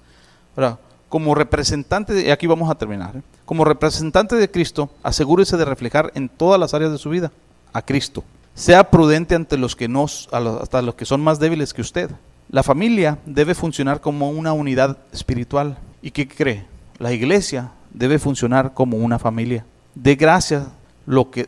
Ahora, 0.57 0.77
como 1.09 1.35
representante, 1.35 2.27
y 2.27 2.31
aquí 2.31 2.47
vamos 2.47 2.69
a 2.69 2.75
terminar, 2.75 3.17
¿eh? 3.17 3.21
como 3.45 3.63
representante 3.63 4.35
de 4.35 4.51
Cristo, 4.51 4.89
asegúrese 5.03 5.57
de 5.57 5.65
reflejar 5.65 6.11
en 6.15 6.29
todas 6.29 6.59
las 6.59 6.73
áreas 6.73 6.91
de 6.91 6.97
su 6.97 7.09
vida 7.09 7.31
a 7.73 7.81
Cristo. 7.81 8.23
Sea 8.55 8.89
prudente 8.89 9.35
ante 9.35 9.57
los 9.57 9.75
que 9.75 9.87
nos, 9.87 10.27
hasta 10.31 10.81
los 10.81 10.95
que 10.95 11.05
son 11.05 11.21
más 11.21 11.39
débiles 11.39 11.73
que 11.73 11.81
usted. 11.81 12.09
La 12.49 12.63
familia 12.63 13.19
debe 13.25 13.53
funcionar 13.53 14.01
como 14.01 14.31
una 14.31 14.51
unidad 14.53 14.97
espiritual. 15.13 15.77
¿Y 16.01 16.11
qué 16.11 16.27
cree? 16.27 16.65
La 16.97 17.13
iglesia 17.13 17.71
debe 17.93 18.19
funcionar 18.19 18.73
como 18.73 18.97
una 18.97 19.19
familia. 19.19 19.65
De 19.95 20.15
gracia 20.15 20.67
lo 21.05 21.29
que 21.29 21.47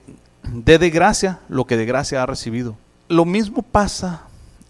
dé 0.54 0.78
de 0.78 0.90
gracia 0.90 1.40
lo 1.50 1.66
que 1.66 1.78
de 1.78 1.86
gracia 1.86 2.22
ha 2.22 2.26
recibido. 2.26 2.76
Lo 3.08 3.26
mismo 3.26 3.64
pasa 3.64 4.24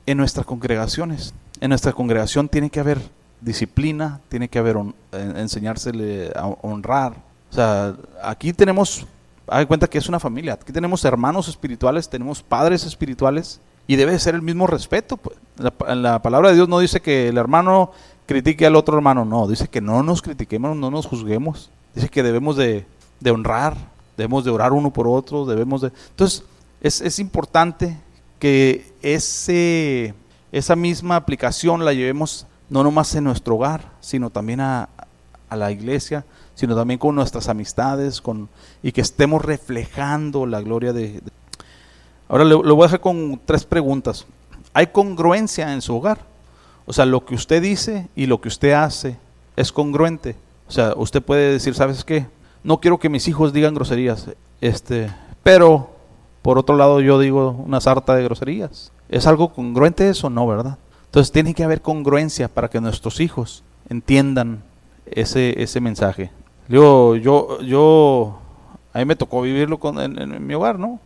en 0.06 0.17
nuestras 0.17 0.45
congregaciones. 0.45 1.34
En 1.60 1.69
nuestra 1.69 1.91
congregación 1.91 2.47
tiene 2.47 2.69
que 2.69 2.80
haber 2.80 2.99
disciplina, 3.41 4.21
tiene 4.30 4.49
que 4.49 4.60
haber 4.60 4.78
enseñársele 5.12 6.32
a 6.36 6.47
honrar. 6.47 7.13
O 7.52 7.54
sea, 7.54 7.95
aquí 8.23 8.54
tenemos, 8.54 9.06
hay 9.47 9.65
cuenta 9.65 9.88
que 9.88 9.97
es 9.97 10.10
una 10.10 10.19
familia, 10.19 10.54
aquí 10.54 10.71
tenemos 10.71 11.04
hermanos 11.06 11.47
espirituales, 11.47 12.10
tenemos 12.10 12.43
padres 12.43 12.86
espirituales 12.86 13.60
y 13.88 13.95
debe 13.95 14.17
ser 14.19 14.36
el 14.36 14.41
mismo 14.41 14.67
respeto. 14.67 15.17
Pues. 15.17 15.38
La, 15.58 15.95
la 15.95 16.21
palabra 16.21 16.49
de 16.49 16.56
Dios 16.56 16.69
no 16.69 16.80
dice 16.80 17.02
que 17.02 17.30
el 17.30 17.38
hermano 17.38 17.91
critique 18.25 18.65
al 18.65 18.75
otro 18.75 18.95
hermano, 18.95 19.25
no, 19.25 19.47
dice 19.47 19.67
que 19.67 19.82
no 19.82 20.04
nos 20.04 20.21
critiquemos, 20.21 20.78
no 20.78 20.91
nos 20.91 21.08
juzguemos, 21.08 21.71
dice 21.95 22.10
que 22.10 22.21
debemos 22.21 22.56
de, 22.56 22.86
de 23.19 23.32
honrar, 23.32 23.75
debemos 24.17 24.45
de 24.45 24.52
orar 24.52 24.71
uno 24.71 24.91
por 24.91 25.08
otro, 25.08 25.45
debemos 25.45 25.82
de... 25.82 25.91
Entonces, 26.12 26.43
es, 26.82 27.02
es 27.02 27.17
importante 27.17 27.97
que 28.38 28.93
ese, 29.02 30.13
esa 30.52 30.75
misma 30.75 31.15
aplicación 31.15 31.84
la 31.84 31.93
llevemos 31.93 32.45
no 32.70 32.84
nomás 32.84 33.14
en 33.16 33.24
nuestro 33.24 33.56
hogar, 33.56 33.92
sino 34.00 34.30
también 34.30 34.62
a, 34.62 34.90
la 35.52 35.72
iglesia, 35.72 36.26
sino 36.54 36.76
también 36.76 37.00
con 37.00 37.16
nuestras 37.16 37.50
amistades, 37.50 38.22
con, 38.22 38.50
y 38.84 38.92
que 38.92 39.02
estemos 39.02 39.44
reflejando 39.44 40.46
la 40.46 40.62
gloria 40.62 40.94
de... 40.94 41.22
Ahora 42.28 42.44
le, 42.44 42.56
voy 42.56 42.82
a 42.82 42.86
dejar 42.86 43.00
con 43.00 43.42
tres 43.44 43.66
preguntas. 43.66 44.28
¿Hay 44.74 44.88
congruencia 44.88 45.74
en 45.74 45.82
su 45.82 45.96
hogar? 45.96 46.20
O 46.86 46.94
sea, 46.94 47.06
lo 47.06 47.26
que 47.26 47.34
usted 47.34 47.64
dice 47.64 48.08
y 48.16 48.28
lo 48.28 48.40
que 48.42 48.48
usted 48.48 48.74
hace 48.74 49.18
es 49.56 49.72
congruente. 49.72 50.36
O 50.68 50.72
sea, 50.72 50.94
usted 50.96 51.24
puede 51.24 51.54
decir, 51.54 51.74
¿sabes 51.74 52.04
qué? 52.04 52.28
No 52.64 52.80
quiero 52.80 53.00
que 53.00 53.10
mis 53.10 53.28
hijos 53.28 53.52
digan 53.52 53.74
groserías, 53.74 54.28
este, 54.62 55.12
pero 55.42 55.90
por 56.44 56.60
otro 56.60 56.76
lado 56.76 57.02
yo 57.02 57.20
digo 57.20 57.52
una 57.66 57.82
sarta 57.82 58.14
de 58.16 58.24
groserías. 58.24 58.92
¿Es 59.10 59.26
algo 59.26 59.52
congruente 59.52 60.10
eso? 60.10 60.30
No, 60.30 60.46
¿verdad? 60.46 60.78
Entonces 61.10 61.32
tiene 61.32 61.56
que 61.56 61.63
haber 61.63 61.82
congruencia 61.82 62.48
para 62.48 62.69
que 62.69 62.80
nuestros 62.80 63.19
hijos 63.19 63.63
entiendan 63.89 64.62
ese, 65.08 65.60
ese 65.63 65.82
mensaje. 65.82 66.30
Yo, 66.67 67.15
yo, 67.15 67.62
yo, 67.62 68.39
a 68.93 69.00
mí 69.00 69.06
me 69.06 69.15
tocó 69.15 69.41
vivirlo 69.41 69.80
con, 69.80 70.00
en, 70.00 70.45
mi 70.45 70.54
hogar, 70.54 70.78
¿no? 70.78 71.00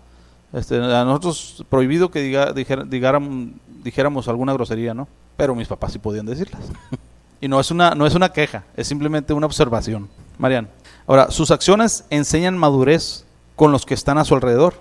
Este, 0.52 0.76
a 0.76 1.06
nosotros 1.06 1.66
prohibido 1.70 2.12
que 2.12 2.22
diga, 2.22 2.54
dijéramos 2.54 4.28
alguna 4.28 4.52
grosería, 4.52 4.94
¿no? 4.94 5.08
Pero 5.38 5.56
mis 5.56 5.70
papás 5.70 5.94
sí 5.94 6.00
podían 6.00 6.26
decirlas. 6.26 6.62
y 7.40 7.48
no 7.48 7.62
es 7.62 7.72
una, 7.72 7.96
no 7.96 8.06
es 8.06 8.14
una 8.14 8.34
queja, 8.34 8.66
es 8.76 8.88
simplemente 8.88 9.32
una 9.32 9.46
observación. 9.46 10.10
Marian. 10.38 10.68
Ahora, 11.08 11.32
sus 11.32 11.50
acciones 11.50 12.04
enseñan 12.10 12.58
madurez 12.58 13.24
con 13.56 13.72
los 13.72 13.86
que 13.86 13.94
están 13.94 14.18
a 14.18 14.26
su 14.26 14.36
alrededor. 14.36 14.74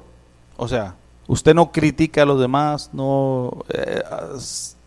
O 0.56 0.66
sea, 0.66 0.96
usted 1.28 1.54
no 1.54 1.70
critica 1.70 2.22
a 2.22 2.26
los 2.26 2.40
demás, 2.40 2.90
no 2.92 3.64
eh, 3.68 4.02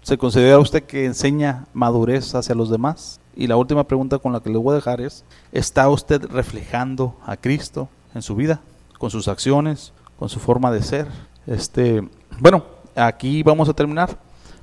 ¿Se 0.05 0.19
considera 0.19 0.59
usted 0.59 0.83
que 0.83 1.03
enseña 1.05 1.65
madurez 1.73 2.35
hacia 2.35 2.53
los 2.53 2.69
demás? 2.69 3.19
Y 3.35 3.47
la 3.47 3.57
última 3.57 3.85
pregunta 3.85 4.19
con 4.19 4.33
la 4.33 4.39
que 4.39 4.51
le 4.51 4.59
voy 4.59 4.73
a 4.73 4.75
dejar 4.75 5.01
es, 5.01 5.25
¿está 5.51 5.89
usted 5.89 6.23
reflejando 6.25 7.15
a 7.25 7.37
Cristo 7.37 7.89
en 8.13 8.21
su 8.21 8.35
vida, 8.35 8.61
con 8.99 9.09
sus 9.09 9.27
acciones, 9.27 9.93
con 10.19 10.29
su 10.29 10.39
forma 10.39 10.69
de 10.69 10.83
ser? 10.83 11.07
Este, 11.47 12.07
bueno, 12.39 12.63
aquí 12.95 13.41
vamos 13.41 13.67
a 13.67 13.73
terminar. 13.73 14.15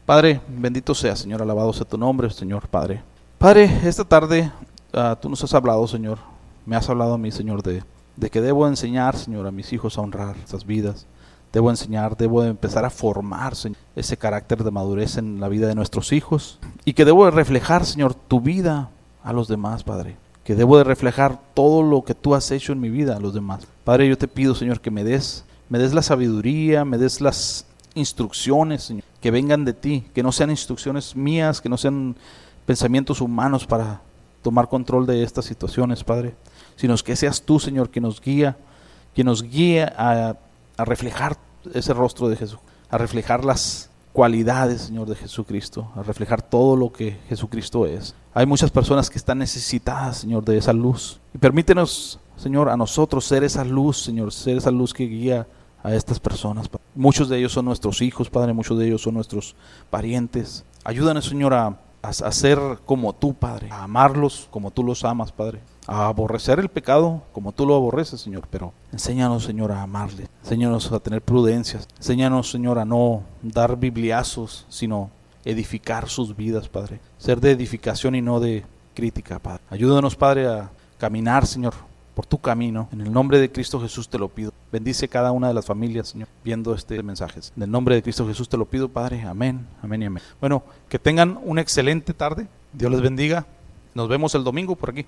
Padre, 0.07 0.41
bendito 0.47 0.95
sea, 0.95 1.17
Señor, 1.17 1.43
alabado 1.43 1.73
sea 1.73 1.89
tu 1.89 1.99
nombre, 1.99 2.31
Señor 2.31 2.69
Padre. 2.69 3.03
Padre, 3.37 3.69
esta 3.83 4.05
tarde 4.05 4.49
ah, 4.93 5.19
tú 5.21 5.29
nos 5.29 5.43
has 5.43 5.53
hablado, 5.55 5.89
Señor, 5.89 6.19
me 6.65 6.77
has 6.77 6.89
hablado 6.89 7.15
a 7.15 7.19
mí, 7.19 7.33
Señor, 7.33 7.65
de, 7.65 7.83
de 8.15 8.31
que 8.31 8.41
debo 8.41 8.69
enseñar, 8.69 9.17
Señor, 9.17 9.49
a 9.49 9.51
mis 9.51 9.73
hijos 9.73 9.99
a 9.99 10.03
honrar 10.03 10.37
estas 10.37 10.65
vidas 10.65 11.05
debo 11.53 11.71
enseñar, 11.71 12.17
debo 12.17 12.43
empezar 12.45 12.85
a 12.85 12.91
formar 12.91 13.53
ese 13.95 14.17
carácter 14.17 14.65
de 14.65 14.71
madurez 14.71 15.19
en 15.19 15.39
la 15.39 15.49
vida 15.49 15.69
de 15.69 15.75
nuestros 15.75 16.13
hijos 16.13 16.59
y 16.85 16.95
que 16.95 17.05
debo 17.05 17.27
de 17.27 17.31
reflejar, 17.31 17.85
Señor, 17.85 18.15
tu 18.15 18.41
vida 18.41 18.91
a 19.23 19.33
los 19.33 19.49
demás, 19.49 19.85
Padre. 19.85 20.17
Que 20.45 20.55
debo 20.57 20.79
de 20.79 20.85
reflejar 20.85 21.39
todo 21.55 21.83
lo 21.83 22.03
que 22.03 22.15
tú 22.15 22.35
has 22.35 22.51
hecho 22.51 22.73
en 22.73 22.81
mi 22.81 22.91
vida 22.91 23.17
a 23.17 23.21
los 23.21 23.35
demás. 23.35 23.67
Padre, 23.85 24.09
yo 24.09 24.19
te 24.19 24.27
pido, 24.27 24.55
Señor, 24.55 24.81
que 24.81 24.91
me 24.91 25.05
des, 25.05 25.45
me 25.69 25.79
des 25.79 25.95
la 25.95 26.03
sabiduría, 26.03 26.85
me 26.85 26.99
des 26.99 27.21
las 27.21 27.67
instrucciones, 27.95 28.85
Señor, 28.85 29.05
que 29.21 29.31
vengan 29.31 29.65
de 29.65 29.75
ti, 29.75 30.05
que 30.15 30.23
no 30.23 30.33
sean 30.33 30.51
instrucciones 30.51 31.15
mías, 31.15 31.61
que 31.61 31.69
no 31.69 31.77
sean 31.77 32.17
pensamientos 32.67 33.21
humanos 33.21 33.67
para 33.67 34.01
tomar 34.43 34.69
control 34.69 35.07
de 35.07 35.23
estas 35.23 35.45
situaciones, 35.45 36.03
Padre, 36.03 36.35
sino 36.77 36.97
que 36.97 37.15
seas 37.15 37.43
tú, 37.43 37.61
Señor, 37.61 37.91
que 37.91 38.01
nos 38.01 38.21
guía, 38.21 38.57
que 39.15 39.23
nos 39.23 39.43
guíe 39.43 39.83
a 39.85 40.37
a 40.77 40.85
reflejar 40.85 41.37
ese 41.75 41.95
rostro 41.95 42.29
de 42.29 42.37
Jesús, 42.37 42.59
a 42.91 42.99
reflejar 42.99 43.45
las 43.45 43.91
cualidades, 44.13 44.83
Señor, 44.83 45.09
de 45.09 45.17
Jesucristo, 45.17 45.91
a 45.97 46.03
reflejar 46.03 46.43
todo 46.43 46.77
lo 46.77 46.93
que 46.93 47.19
Jesucristo 47.29 47.87
es. 47.87 48.15
Hay 48.35 48.47
muchas 48.47 48.71
personas 48.71 49.09
que 49.09 49.19
están 49.19 49.39
necesitadas, 49.39 50.19
Señor, 50.19 50.45
de 50.45 50.59
esa 50.59 50.73
luz. 50.73 51.21
Y 51.35 51.39
permítenos, 51.39 52.19
Señor, 52.37 52.69
a 52.69 52.77
nosotros 52.77 53.25
ser 53.25 53.45
esa 53.45 53.65
luz, 53.65 54.03
Señor, 54.03 54.33
ser 54.33 54.59
esa 54.59 54.71
luz 54.71 54.93
que 54.93 55.05
guía 55.05 55.47
a 55.83 55.95
estas 55.95 56.21
personas. 56.21 56.69
Muchos 56.95 57.29
de 57.29 57.39
ellos 57.39 57.53
son 57.53 57.65
nuestros 57.65 58.03
hijos, 58.03 58.31
Padre, 58.31 58.53
muchos 58.53 58.79
de 58.79 58.87
ellos 58.87 59.03
son 59.03 59.15
nuestros 59.15 59.57
parientes. 59.91 60.65
Ayúdanos, 60.85 61.27
Señor, 61.27 61.55
a, 61.55 61.79
ser 62.33 62.59
como 62.85 63.15
tú, 63.15 63.35
Padre, 63.35 63.71
a 63.71 63.85
amarlos 63.85 64.49
como 64.51 64.71
tú 64.71 64.83
los 64.83 65.05
amas, 65.05 65.33
Padre 65.33 65.61
a 65.87 66.07
aborrecer 66.07 66.59
el 66.59 66.69
pecado 66.69 67.23
como 67.33 67.53
tú 67.53 67.67
lo 67.67 67.75
aborreces, 67.75 68.21
Señor, 68.21 68.47
pero 68.51 68.73
enséñanos, 68.93 69.45
Señor, 69.45 69.73
a 69.73 69.83
amarle, 69.83 70.29
enséñanos 70.43 70.91
a 70.93 71.01
tener 71.01 71.23
prudencia, 71.23 71.81
enséñanos, 71.97 72.51
Señor, 72.51 72.79
a 72.79 72.85
no 72.85 73.23
dar 73.43 73.77
bibliazos, 73.77 74.67
sino 74.69 75.11
edificar 75.45 76.09
sus 76.09 76.37
vidas, 76.37 76.69
Padre, 76.69 77.01
ser 77.19 77.41
de 77.41 77.51
edificación 77.51 78.15
y 78.15 78.23
no 78.23 78.41
de 78.41 78.65
crítica, 78.95 79.39
Padre. 79.39 79.63
Ayúdanos, 79.71 80.15
Padre, 80.17 80.47
a 80.47 80.71
caminar, 80.99 81.47
Señor, 81.47 81.75
por 82.15 82.27
tu 82.27 82.39
camino. 82.39 82.89
En 82.93 83.01
el 83.01 83.13
nombre 83.13 83.39
de 83.39 83.51
Cristo 83.51 83.81
Jesús 83.81 84.09
te 84.09 84.19
lo 84.19 84.29
pido. 84.29 84.53
Bendice 84.71 85.09
cada 85.09 85.33
una 85.33 85.49
de 85.49 85.55
las 85.55 85.67
familias, 85.67 86.09
Señor, 86.09 86.29
viendo 86.45 86.75
este 86.75 87.03
mensaje. 87.03 87.41
En 87.57 87.63
el 87.63 87.71
nombre 87.71 87.95
de 87.95 88.03
Cristo 88.03 88.27
Jesús 88.27 88.49
te 88.49 88.57
lo 88.57 88.67
pido, 88.67 88.89
Padre. 88.89 89.23
Amén, 89.23 89.67
amén 89.83 90.03
y 90.03 90.07
amén. 90.07 90.23
Bueno, 90.41 90.63
que 90.89 90.99
tengan 90.99 91.39
una 91.43 91.61
excelente 91.61 92.15
tarde. 92.15 92.47
Dios 92.73 92.91
les 92.91 93.01
bendiga. 93.01 93.47
Nos 93.95 94.09
vemos 94.09 94.35
el 94.35 94.45
domingo 94.45 94.77
por 94.77 94.91
aquí. 94.91 95.07